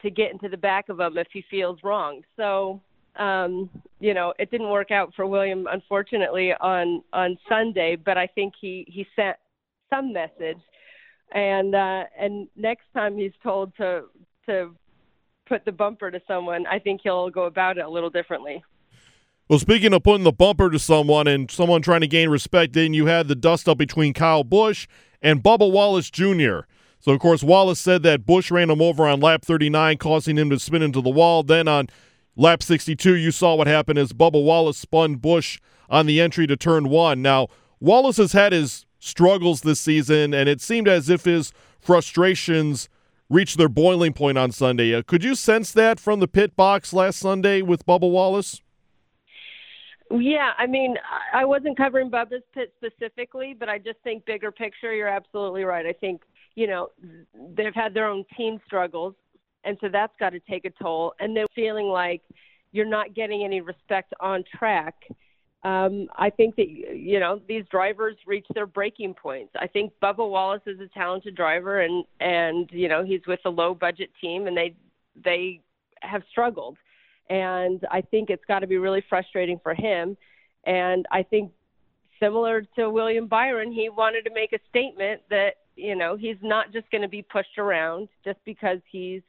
to 0.02 0.10
get 0.10 0.30
into 0.30 0.48
the 0.48 0.56
back 0.56 0.88
of 0.88 1.00
him 1.00 1.16
if 1.16 1.26
he 1.32 1.42
feels 1.50 1.78
wrong. 1.82 2.22
So, 2.36 2.82
um, 3.16 3.70
you 3.98 4.12
know, 4.12 4.34
it 4.38 4.50
didn't 4.50 4.68
work 4.68 4.90
out 4.90 5.14
for 5.14 5.26
William, 5.26 5.66
unfortunately, 5.70 6.52
on 6.60 7.02
on 7.12 7.38
Sunday. 7.48 7.96
But 7.96 8.16
I 8.18 8.26
think 8.26 8.54
he 8.60 8.84
he 8.88 9.06
sent 9.16 9.36
some 9.90 10.12
message, 10.12 10.60
and 11.32 11.74
uh, 11.74 12.04
and 12.18 12.48
next 12.56 12.84
time 12.94 13.16
he's 13.16 13.32
told 13.42 13.74
to 13.76 14.04
to 14.46 14.74
put 15.48 15.64
the 15.64 15.72
bumper 15.72 16.10
to 16.10 16.20
someone, 16.28 16.66
I 16.66 16.78
think 16.78 17.00
he'll 17.02 17.30
go 17.30 17.44
about 17.44 17.78
it 17.78 17.84
a 17.84 17.88
little 17.88 18.10
differently. 18.10 18.62
Well, 19.48 19.60
speaking 19.60 19.92
of 19.92 20.02
putting 20.02 20.24
the 20.24 20.32
bumper 20.32 20.70
to 20.70 20.78
someone 20.80 21.28
and 21.28 21.48
someone 21.48 21.80
trying 21.80 22.00
to 22.00 22.08
gain 22.08 22.30
respect, 22.30 22.72
then 22.72 22.94
you 22.94 23.06
had 23.06 23.28
the 23.28 23.36
dust 23.36 23.68
up 23.68 23.78
between 23.78 24.12
Kyle 24.12 24.42
Busch 24.42 24.88
and 25.22 25.40
Bubba 25.40 25.70
Wallace 25.70 26.10
Jr. 26.10 26.66
So, 26.98 27.12
of 27.12 27.20
course, 27.20 27.44
Wallace 27.44 27.78
said 27.78 28.02
that 28.02 28.26
Busch 28.26 28.50
ran 28.50 28.70
him 28.70 28.82
over 28.82 29.06
on 29.06 29.20
lap 29.20 29.44
39, 29.44 29.98
causing 29.98 30.36
him 30.36 30.50
to 30.50 30.58
spin 30.58 30.82
into 30.82 31.00
the 31.00 31.10
wall. 31.10 31.44
Then 31.44 31.68
on 31.68 31.86
lap 32.34 32.60
62, 32.60 33.14
you 33.14 33.30
saw 33.30 33.54
what 33.54 33.68
happened 33.68 34.00
as 34.00 34.12
Bubba 34.12 34.42
Wallace 34.42 34.78
spun 34.78 35.14
Busch 35.14 35.60
on 35.88 36.06
the 36.06 36.20
entry 36.20 36.48
to 36.48 36.56
turn 36.56 36.88
one. 36.88 37.22
Now, 37.22 37.46
Wallace 37.78 38.16
has 38.16 38.32
had 38.32 38.52
his 38.52 38.84
struggles 38.98 39.60
this 39.60 39.80
season, 39.80 40.34
and 40.34 40.48
it 40.48 40.60
seemed 40.60 40.88
as 40.88 41.08
if 41.08 41.24
his 41.24 41.52
frustrations 41.80 42.88
reached 43.28 43.58
their 43.58 43.68
boiling 43.68 44.12
point 44.12 44.38
on 44.38 44.50
Sunday. 44.50 44.92
Uh, 44.92 45.02
could 45.06 45.22
you 45.22 45.36
sense 45.36 45.70
that 45.70 46.00
from 46.00 46.18
the 46.18 46.26
pit 46.26 46.56
box 46.56 46.92
last 46.92 47.20
Sunday 47.20 47.62
with 47.62 47.86
Bubba 47.86 48.10
Wallace? 48.10 48.60
Yeah, 50.10 50.52
I 50.56 50.66
mean, 50.66 50.96
I 51.32 51.44
wasn't 51.44 51.76
covering 51.76 52.10
Bubba's 52.10 52.44
pit 52.54 52.72
specifically, 52.76 53.56
but 53.58 53.68
I 53.68 53.78
just 53.78 53.98
think 54.04 54.24
bigger 54.24 54.52
picture, 54.52 54.94
you're 54.94 55.08
absolutely 55.08 55.64
right. 55.64 55.84
I 55.84 55.92
think, 55.92 56.22
you 56.54 56.66
know, 56.66 56.90
they've 57.56 57.74
had 57.74 57.92
their 57.92 58.06
own 58.06 58.24
team 58.36 58.60
struggles, 58.66 59.14
and 59.64 59.76
so 59.80 59.88
that's 59.90 60.12
got 60.20 60.30
to 60.30 60.40
take 60.40 60.64
a 60.64 60.70
toll. 60.70 61.12
And 61.18 61.36
then 61.36 61.46
feeling 61.54 61.86
like 61.86 62.22
you're 62.70 62.86
not 62.86 63.14
getting 63.14 63.42
any 63.42 63.60
respect 63.60 64.12
on 64.20 64.44
track. 64.56 64.94
Um, 65.64 66.06
I 66.16 66.30
think 66.30 66.54
that 66.56 66.68
you 66.68 67.18
know 67.18 67.40
these 67.48 67.64
drivers 67.70 68.14
reach 68.26 68.46
their 68.54 68.66
breaking 68.66 69.14
points. 69.14 69.52
I 69.58 69.66
think 69.66 69.92
Bubba 70.00 70.28
Wallace 70.28 70.62
is 70.66 70.78
a 70.78 70.86
talented 70.88 71.34
driver, 71.34 71.80
and 71.80 72.04
and 72.20 72.70
you 72.70 72.88
know 72.88 73.02
he's 73.04 73.22
with 73.26 73.40
a 73.44 73.50
low 73.50 73.74
budget 73.74 74.10
team, 74.20 74.46
and 74.46 74.56
they 74.56 74.76
they 75.24 75.60
have 76.02 76.22
struggled 76.30 76.76
And 77.28 77.84
I 77.90 78.00
think 78.00 78.30
it's 78.30 78.44
got 78.46 78.60
to 78.60 78.66
be 78.66 78.78
really 78.78 79.04
frustrating 79.08 79.58
for 79.62 79.74
him. 79.74 80.16
And 80.64 81.06
I 81.10 81.22
think 81.22 81.52
similar 82.20 82.62
to 82.76 82.90
William 82.90 83.26
Byron, 83.26 83.72
he 83.72 83.88
wanted 83.88 84.22
to 84.24 84.34
make 84.34 84.52
a 84.52 84.58
statement 84.68 85.22
that, 85.30 85.56
you 85.76 85.96
know, 85.96 86.16
he's 86.16 86.36
not 86.42 86.72
just 86.72 86.90
going 86.90 87.02
to 87.02 87.08
be 87.08 87.22
pushed 87.22 87.58
around 87.58 88.08
just 88.24 88.38
because 88.44 88.78
he's, 88.90 89.22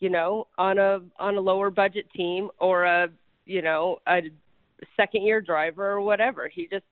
you 0.00 0.10
know, 0.10 0.46
on 0.58 0.78
a 0.78 1.00
on 1.18 1.36
a 1.36 1.40
lower 1.40 1.70
budget 1.70 2.06
team 2.14 2.50
or 2.58 2.84
a, 2.84 3.08
you 3.46 3.62
know, 3.62 3.98
a 4.06 4.22
second 4.96 5.22
year 5.22 5.40
driver 5.40 5.92
or 5.92 6.00
whatever. 6.00 6.48
He 6.48 6.66
just 6.70 6.84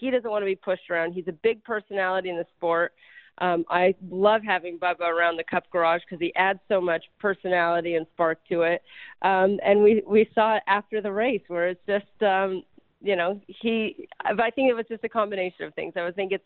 he 0.00 0.10
doesn't 0.10 0.30
want 0.30 0.42
to 0.42 0.46
be 0.46 0.56
pushed 0.56 0.90
around. 0.90 1.12
He's 1.12 1.28
a 1.28 1.32
big 1.32 1.64
personality 1.64 2.28
in 2.28 2.36
the 2.36 2.46
sport. 2.56 2.92
Um, 3.38 3.64
I 3.68 3.94
love 4.10 4.42
having 4.44 4.78
Bubba 4.78 5.00
around 5.00 5.36
the 5.36 5.44
Cup 5.44 5.64
Garage 5.70 6.02
because 6.02 6.20
he 6.20 6.34
adds 6.36 6.60
so 6.68 6.80
much 6.80 7.04
personality 7.18 7.96
and 7.96 8.06
spark 8.12 8.38
to 8.48 8.62
it. 8.62 8.82
Um, 9.22 9.58
and 9.64 9.82
we 9.82 10.02
we 10.06 10.28
saw 10.34 10.56
it 10.56 10.62
after 10.68 11.00
the 11.00 11.12
race 11.12 11.42
where 11.48 11.68
it's 11.68 11.80
just 11.86 12.22
um, 12.22 12.62
you 13.00 13.16
know 13.16 13.40
he. 13.46 14.08
I 14.24 14.50
think 14.50 14.70
it 14.70 14.74
was 14.74 14.86
just 14.88 15.04
a 15.04 15.08
combination 15.08 15.64
of 15.64 15.74
things. 15.74 15.94
I 15.96 16.04
would 16.04 16.14
think 16.14 16.32
it's 16.32 16.44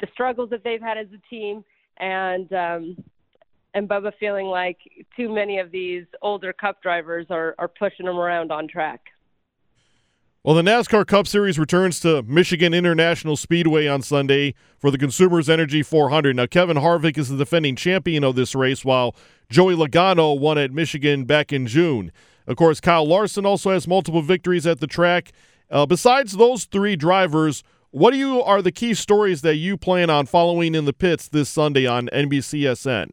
the 0.00 0.06
struggles 0.12 0.50
that 0.50 0.62
they've 0.62 0.80
had 0.80 0.98
as 0.98 1.06
a 1.14 1.30
team 1.30 1.64
and 1.98 2.52
um, 2.52 2.96
and 3.74 3.88
Bubba 3.88 4.12
feeling 4.20 4.46
like 4.46 4.78
too 5.16 5.32
many 5.32 5.58
of 5.58 5.70
these 5.70 6.04
older 6.22 6.52
Cup 6.52 6.82
drivers 6.82 7.26
are 7.30 7.54
are 7.58 7.68
pushing 7.68 8.06
him 8.06 8.16
around 8.16 8.52
on 8.52 8.68
track. 8.68 9.00
Well, 10.44 10.54
the 10.54 10.60
NASCAR 10.60 11.06
Cup 11.06 11.26
Series 11.26 11.58
returns 11.58 12.00
to 12.00 12.22
Michigan 12.24 12.74
International 12.74 13.34
Speedway 13.34 13.86
on 13.86 14.02
Sunday 14.02 14.52
for 14.78 14.90
the 14.90 14.98
Consumers 14.98 15.48
Energy 15.48 15.82
400. 15.82 16.36
Now, 16.36 16.44
Kevin 16.44 16.76
Harvick 16.76 17.16
is 17.16 17.30
the 17.30 17.38
defending 17.38 17.76
champion 17.76 18.22
of 18.22 18.36
this 18.36 18.54
race, 18.54 18.84
while 18.84 19.16
Joey 19.48 19.74
Logano 19.74 20.38
won 20.38 20.58
at 20.58 20.70
Michigan 20.70 21.24
back 21.24 21.50
in 21.50 21.66
June. 21.66 22.12
Of 22.46 22.58
course, 22.58 22.78
Kyle 22.78 23.08
Larson 23.08 23.46
also 23.46 23.70
has 23.70 23.88
multiple 23.88 24.20
victories 24.20 24.66
at 24.66 24.80
the 24.80 24.86
track. 24.86 25.32
Uh, 25.70 25.86
besides 25.86 26.32
those 26.32 26.66
three 26.66 26.94
drivers, 26.94 27.64
what 27.90 28.10
do 28.10 28.18
you 28.18 28.42
are 28.42 28.60
the 28.60 28.70
key 28.70 28.92
stories 28.92 29.40
that 29.40 29.56
you 29.56 29.78
plan 29.78 30.10
on 30.10 30.26
following 30.26 30.74
in 30.74 30.84
the 30.84 30.92
pits 30.92 31.26
this 31.26 31.48
Sunday 31.48 31.86
on 31.86 32.08
NBCSN? 32.08 33.08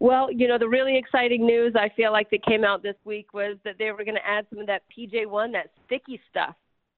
Well, 0.00 0.30
you 0.32 0.46
know, 0.46 0.58
the 0.58 0.68
really 0.68 0.96
exciting 0.96 1.44
news 1.44 1.74
I 1.74 1.88
feel 1.96 2.12
like 2.12 2.30
that 2.30 2.44
came 2.44 2.64
out 2.64 2.82
this 2.82 2.96
week 3.04 3.34
was 3.34 3.56
that 3.64 3.76
they 3.78 3.90
were 3.90 4.04
going 4.04 4.14
to 4.14 4.26
add 4.26 4.46
some 4.48 4.60
of 4.60 4.66
that 4.68 4.82
PJ1, 4.96 5.52
that 5.52 5.70
sticky 5.86 6.20
stuff, 6.30 6.54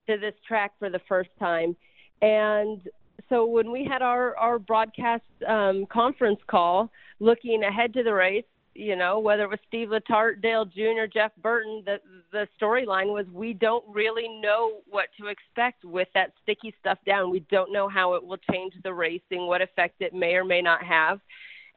to 0.07 0.19
this 0.19 0.35
track 0.47 0.73
for 0.79 0.91
the 0.91 1.01
first 1.09 1.31
time. 1.39 1.75
And 2.21 2.83
so 3.29 3.47
when 3.47 3.71
we 3.71 3.85
had 3.85 4.03
our, 4.03 4.37
our 4.37 4.59
broadcast 4.59 5.25
um, 5.49 5.87
conference 5.91 6.41
call 6.47 6.91
looking 7.21 7.65
ahead 7.65 7.95
to 7.95 8.03
the 8.03 8.13
race, 8.13 8.45
you 8.75 8.97
know, 8.97 9.19
whether 9.19 9.45
it 9.45 9.51
was 9.51 9.59
Steve 9.67 9.89
Letarte, 9.89 10.41
Dale 10.43 10.65
Jr., 10.65 11.07
Jeff 11.13 11.33
Burton, 11.43 11.83
the 11.85 11.97
the 12.31 12.47
storyline 12.61 13.13
was 13.13 13.27
we 13.33 13.53
don't 13.53 13.85
really 13.89 14.29
know 14.41 14.79
what 14.89 15.07
to 15.19 15.27
expect 15.27 15.85
with 15.85 16.07
that 16.15 16.33
sticky 16.43 16.73
stuff 16.79 16.97
down. 17.05 17.31
We 17.31 17.41
don't 17.51 17.73
know 17.73 17.89
how 17.89 18.15
it 18.15 18.25
will 18.25 18.39
change 18.53 18.75
the 18.85 18.95
racing, 18.95 19.49
what 19.49 19.61
effect 19.61 19.97
it 20.01 20.15
may 20.15 20.35
or 20.35 20.45
may 20.45 20.63
not 20.63 20.85
have 20.85 21.19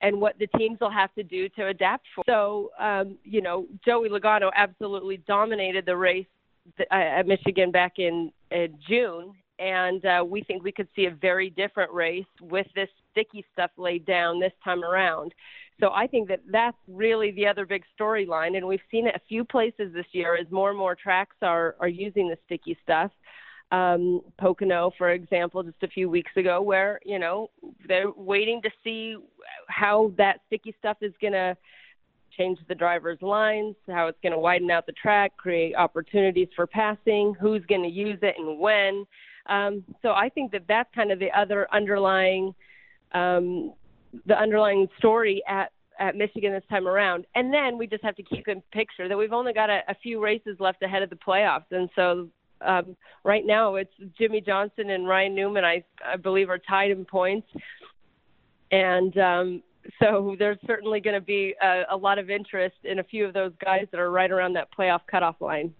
and 0.04 0.20
what 0.20 0.38
the 0.38 0.48
teams 0.58 0.78
will 0.82 0.92
have 0.92 1.13
to 1.16 1.24
do 1.24 1.50
to 1.50 1.68
adapt 1.68 2.06
for. 2.13 2.24
So, 2.28 2.72
um, 2.78 3.18
you 3.24 3.42
know, 3.42 3.66
Joey 3.84 4.10
Logano 4.10 4.52
absolutely 4.56 5.18
dominated 5.26 5.86
the 5.86 5.96
race 5.96 6.28
uh, 6.80 6.94
at 6.94 7.26
Michigan 7.26 7.72
back 7.72 7.94
in, 7.98 8.32
June, 8.88 9.34
and 9.58 10.06
uh, 10.06 10.24
we 10.24 10.44
think 10.44 10.63
we 10.63 10.72
could 10.72 10.88
see 10.96 11.06
a 11.06 11.12
very 11.12 11.50
different 11.50 11.92
race 11.92 12.26
with 12.39 12.68
this 12.76 12.89
sticky 13.12 13.44
stuff 13.52 13.72
laid 13.78 14.06
down 14.06 14.39
this 14.39 14.52
time 14.63 14.84
around. 14.84 15.34
So 15.80 15.89
I 15.92 16.06
think 16.06 16.28
that 16.28 16.42
that's 16.52 16.78
really 16.88 17.32
the 17.32 17.48
other 17.48 17.66
big 17.66 17.84
storyline, 18.00 18.56
and 18.58 18.68
we've 18.68 18.80
seen 18.92 19.08
it 19.08 19.16
a 19.16 19.22
few 19.28 19.44
places 19.44 19.92
this 19.92 20.06
year 20.12 20.36
as 20.36 20.46
more 20.52 20.70
and 20.70 20.78
more 20.78 20.94
tracks 20.94 21.36
are 21.42 21.76
are 21.80 21.88
using 21.88 22.30
the 22.30 22.38
sticky 22.46 22.78
stuff 22.84 23.10
um, 23.74 24.22
Pocono, 24.38 24.92
for 24.98 25.10
example, 25.10 25.64
just 25.64 25.82
a 25.82 25.88
few 25.88 26.08
weeks 26.08 26.32
ago, 26.38 26.62
where 26.62 27.00
you 27.04 27.18
know 27.18 27.50
they're 27.88 28.12
waiting 28.12 28.62
to 28.62 28.70
see 28.84 29.18
how 29.68 30.14
that 30.18 30.42
sticky 30.46 30.76
stuff 30.78 30.98
is 31.02 31.14
going 31.20 31.34
to 31.34 31.58
change 32.38 32.60
the 32.68 32.76
driver's 32.76 33.22
lines, 33.22 33.76
how 33.88 34.08
it's 34.08 34.18
going 34.22 34.32
to 34.32 34.38
widen 34.38 34.70
out 34.70 34.86
the 34.86 34.92
track, 34.94 35.36
create 35.38 35.76
opportunities 35.76 36.48
for 36.56 36.68
passing, 36.68 37.36
who's 37.40 37.64
going 37.66 37.84
to 37.84 37.90
use 37.90 38.20
it 38.22 38.36
and 38.38 38.60
when. 38.60 39.06
Um, 39.48 39.84
so 40.02 40.10
I 40.12 40.30
think 40.30 40.52
that 40.52 40.64
that's 40.68 40.90
kind 40.96 41.12
of 41.12 41.20
the 41.20 41.32
other 41.32 41.68
underlying 41.74 42.54
um, 43.14 43.74
the 44.28 44.38
underlying 44.38 44.88
story 45.00 45.42
at 45.48 45.72
at 46.00 46.16
Michigan 46.16 46.54
this 46.54 46.64
time 46.70 46.88
around. 46.88 47.26
And 47.34 47.52
then 47.52 47.78
we 47.78 47.88
just 47.88 48.04
have 48.04 48.16
to 48.18 48.24
keep 48.24 48.48
in 48.48 48.62
picture 48.72 49.08
that 49.08 49.18
we've 49.18 49.34
only 49.34 49.54
got 49.54 49.70
a, 49.72 49.82
a 49.88 49.96
few 49.96 50.24
races 50.24 50.58
left 50.60 50.84
ahead 50.84 51.02
of 51.02 51.10
the 51.10 51.16
playoffs, 51.16 51.72
and 51.72 51.90
so 51.96 52.30
um, 52.65 52.95
right 53.23 53.45
now 53.45 53.76
it's 53.76 53.93
Jimmie 54.17 54.41
Johnson 54.41 54.89
and 54.89 55.08
Ryan 55.08 55.36
Newman. 55.36 55.63
I 55.63 55.84
I 56.06 56.17
believe 56.17 56.49
are 56.49 56.60
tied 56.60 56.91
in 56.91 57.06
points, 57.06 57.47
and 58.71 59.17
um, 59.17 59.63
so 60.02 60.36
there's 60.39 60.58
certainly 60.65 60.99
going 60.99 61.15
to 61.15 61.21
be 61.21 61.56
a, 61.62 61.84
a 61.91 61.97
lot 61.97 62.19
of 62.19 62.30
interest 62.30 62.76
in 62.84 62.99
a 62.99 63.04
few 63.04 63.26
of 63.26 63.34
those 63.34 63.52
guys 63.63 63.88
that 63.91 63.99
are 63.99 64.12
right 64.12 64.32
around 64.32 64.54
that 64.54 64.69
playoff 64.78 65.02
cutoff 65.10 65.36
line. 65.41 65.73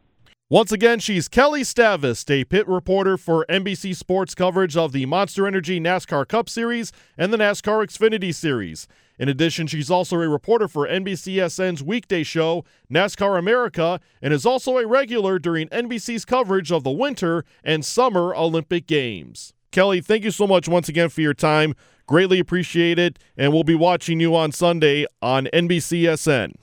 Once 0.50 0.72
again, 0.72 1.00
she's 1.00 1.28
Kelli 1.28 1.62
Stavast, 1.62 2.30
a 2.30 2.44
pit 2.44 2.68
reporter 2.68 3.18
for 3.18 3.46
NBC 3.50 3.96
Sports 3.96 4.36
coverage 4.36 4.78
of 4.78 4.92
the 4.92 5.06
Monster 5.06 5.48
Energy 5.48 5.80
NASCAR 5.80 6.28
Cup 6.28 6.48
Series 6.48 6.92
and 7.18 7.34
the 7.34 7.38
NASCAR 7.38 7.84
Xfinity 7.86 8.36
Series. 8.36 8.88
In 9.20 9.30
addition, 9.30 9.68
she's 9.68 9.92
also 9.92 10.20
a 10.20 10.28
reporter 10.28 10.68
for 10.68 10.88
NBCSN's 10.88 11.84
weekday 11.84 12.24
show, 12.24 12.66
NASCAR 12.92 13.38
America, 13.38 14.00
and 14.22 14.34
is 14.34 14.46
also 14.46 14.78
a 14.78 14.88
regular 14.88 15.40
during 15.40 15.68
NBC's 15.70 16.26
coverage 16.26 16.72
of 16.72 16.84
the 16.84 16.92
Winter 16.92 17.46
and 17.64 17.86
Summer 17.86 18.36
Olympic 18.36 18.88
Games. 18.88 19.54
Kelli, 19.72 20.04
thank 20.04 20.24
you 20.24 20.32
so 20.32 20.48
much 20.48 20.68
once 20.68 20.90
again 20.90 21.10
for 21.10 21.22
your 21.22 21.34
time. 21.34 21.76
Greatly 22.06 22.40
appreciate 22.40 23.00
it, 23.00 23.18
and 23.38 23.54
we'll 23.54 23.64
be 23.64 23.76
watching 23.76 24.20
you 24.20 24.36
on 24.36 24.52
Sunday 24.52 25.06
on 25.22 25.48
NBCSN. 25.54 26.54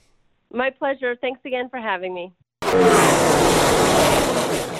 My 0.53 0.69
pleasure. 0.69 1.15
Thanks 1.19 1.39
again 1.45 1.69
for 1.69 1.79
having 1.79 2.13
me. 2.13 2.33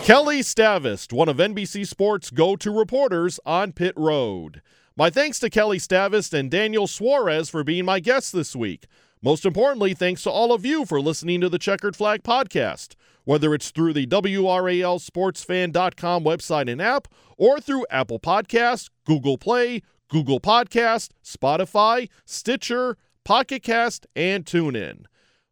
Kelli 0.02 0.40
Stavast, 0.40 1.14
one 1.14 1.30
of 1.30 1.38
NBC 1.38 1.88
Sports' 1.88 2.32
go 2.32 2.56
to 2.56 2.72
reporters 2.72 3.40
on 3.46 3.72
Pit 3.72 3.94
Road. 3.96 4.62
My 4.98 5.10
thanks 5.10 5.40
to 5.40 5.50
Kelli 5.50 5.78
Stavast 5.78 6.38
and 6.38 6.52
Daniel 6.52 6.86
Suarez 6.86 7.50
for 7.50 7.64
being 7.64 7.86
my 7.86 8.02
guests 8.02 8.30
this 8.30 8.58
week. 8.58 8.88
Most 9.22 9.46
importantly, 9.46 9.94
thanks 9.94 10.22
to 10.24 10.30
all 10.30 10.52
of 10.52 10.66
you 10.66 10.86
for 10.86 11.00
listening 11.00 11.40
to 11.42 11.48
the 11.48 11.58
Checkered 11.58 11.96
Flag 11.96 12.24
podcast, 12.24 12.96
whether 13.24 13.54
it's 13.54 13.72
through 13.72 13.94
the 13.94 14.06
WRALSportsFan.com 14.08 16.24
website 16.26 16.70
and 16.70 16.82
app 16.82 17.08
or 17.38 17.62
through 17.62 17.86
Apple 17.90 18.20
Podcast, 18.20 18.90
Google 19.06 19.38
Play, 19.38 19.82
Google 20.10 20.42
Podcast, 20.42 21.12
Spotify, 21.24 22.10
Stitcher, 22.26 22.98
Pocket 23.24 23.64
Cast, 23.64 24.08
and 24.14 24.44
TuneIn. 24.44 25.06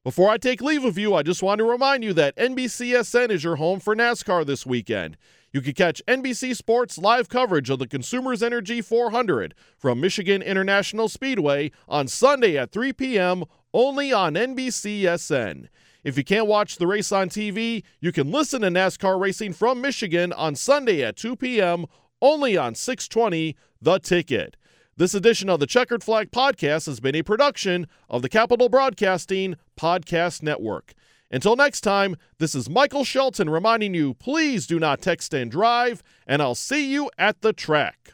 Before 0.03 0.29
I 0.29 0.35
take 0.37 0.61
leave 0.61 0.83
of 0.83 0.97
you, 0.97 1.15
I 1.15 1.23
just 1.23 1.43
want 1.43 1.59
to 1.59 1.65
remind 1.65 2.03
you 2.03 2.11
that 2.13 2.35
NBCSN 2.35 3.29
is 3.29 3.45
your 3.45 3.55
home 3.55 3.79
for 3.79 3.95
NASCAR 3.95 4.45
this 4.45 4.65
weekend. 4.65 5.15
You 5.51 5.61
can 5.61 5.73
catch 5.73 6.03
NBC 6.07 6.55
Sports 6.55 6.99
live 6.99 7.27
coverage 7.27 7.71
of 7.71 7.79
the 7.79 7.87
Consumers 7.87 8.43
Energy 8.43 8.81
400 8.81 9.55
from 9.77 9.99
Michigan 9.99 10.43
International 10.43 11.09
Speedway 11.09 11.71
on 11.87 12.07
Sunday 12.07 12.55
at 12.55 12.71
3 12.71 12.93
p.m. 12.93 13.45
only 13.73 14.13
on 14.13 14.35
NBCSN. 14.35 15.67
If 16.03 16.17
you 16.17 16.23
can't 16.23 16.45
watch 16.45 16.77
the 16.77 16.85
race 16.85 17.11
on 17.11 17.29
TV, 17.29 17.83
you 17.99 18.11
can 18.11 18.31
listen 18.31 18.61
to 18.61 18.67
NASCAR 18.67 19.19
racing 19.19 19.53
from 19.53 19.81
Michigan 19.81 20.31
on 20.33 20.53
Sunday 20.53 21.03
at 21.03 21.15
2 21.15 21.35
p.m. 21.35 21.87
only 22.21 22.55
on 22.55 22.75
620 22.75 23.55
The 23.81 23.97
Ticket. 23.99 24.55
This 24.97 25.15
edition 25.15 25.49
of 25.49 25.59
the 25.59 25.65
Checkered 25.65 26.03
Flag 26.03 26.29
Podcast 26.29 26.85
has 26.85 26.99
been 26.99 27.15
a 27.15 27.23
production 27.23 27.87
of 28.07 28.21
the 28.21 28.29
Capital 28.29 28.69
Broadcasting 28.69 29.55
Podcast 29.75 30.43
Network. 30.43 30.93
Until 31.31 31.55
next 31.55 31.81
time, 31.81 32.15
this 32.39 32.55
is 32.55 32.69
Michael 32.69 33.03
Shelton 33.03 33.49
reminding 33.49 33.93
you 33.93 34.15
please 34.15 34.65
do 34.65 34.79
not 34.79 35.01
text 35.01 35.33
and 35.33 35.51
drive, 35.51 36.01
and 36.25 36.41
I'll 36.41 36.55
see 36.55 36.91
you 36.91 37.11
at 37.17 37.41
the 37.41 37.53
track. 37.53 38.13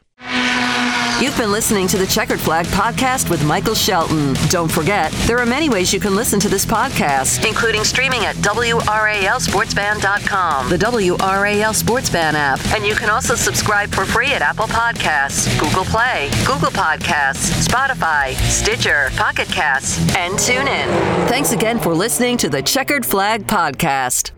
You've 1.21 1.38
been 1.38 1.52
listening 1.52 1.88
to 1.88 1.98
the 1.98 2.06
Checkered 2.06 2.39
Flag 2.39 2.65
podcast 2.67 3.30
with 3.30 3.43
Michael 3.45 3.74
Shelton. 3.74 4.34
Don't 4.50 4.71
forget, 4.71 5.12
there 5.28 5.38
are 5.39 5.45
many 5.45 5.69
ways 5.69 5.93
you 5.93 6.00
can 6.00 6.15
listen 6.15 6.39
to 6.41 6.48
this 6.50 6.65
podcast, 6.65 7.45
including 7.48 7.84
streaming 7.84 8.26
at 8.26 8.36
WRALSportsFan.com, 8.38 10.69
the 10.69 10.78
WRAL 10.78 11.74
Sportsfan 11.74 12.34
app, 12.34 12.60
and 12.76 12.86
you 12.86 12.95
can 12.95 13.10
also 13.10 13.36
subscribe 13.36 13.89
for 13.93 14.06
free 14.06 14.34
at 14.34 14.41
Apple 14.41 14.67
Podcasts, 14.67 15.48
Google 15.60 15.86
Play, 15.86 16.30
Google 16.45 16.71
Podcasts, 16.71 17.65
Spotify, 17.65 18.34
Stitcher, 18.50 19.10
Pocket 19.15 19.48
Casts, 19.48 19.98
and 20.15 20.34
TuneIn. 20.36 20.88
Thanks 21.30 21.52
again 21.54 21.80
for 21.80 21.93
listening 21.95 22.38
to 22.38 22.50
the 22.50 22.62
Checkered 22.62 23.06
Flag 23.06 23.48
podcast. 23.48 24.32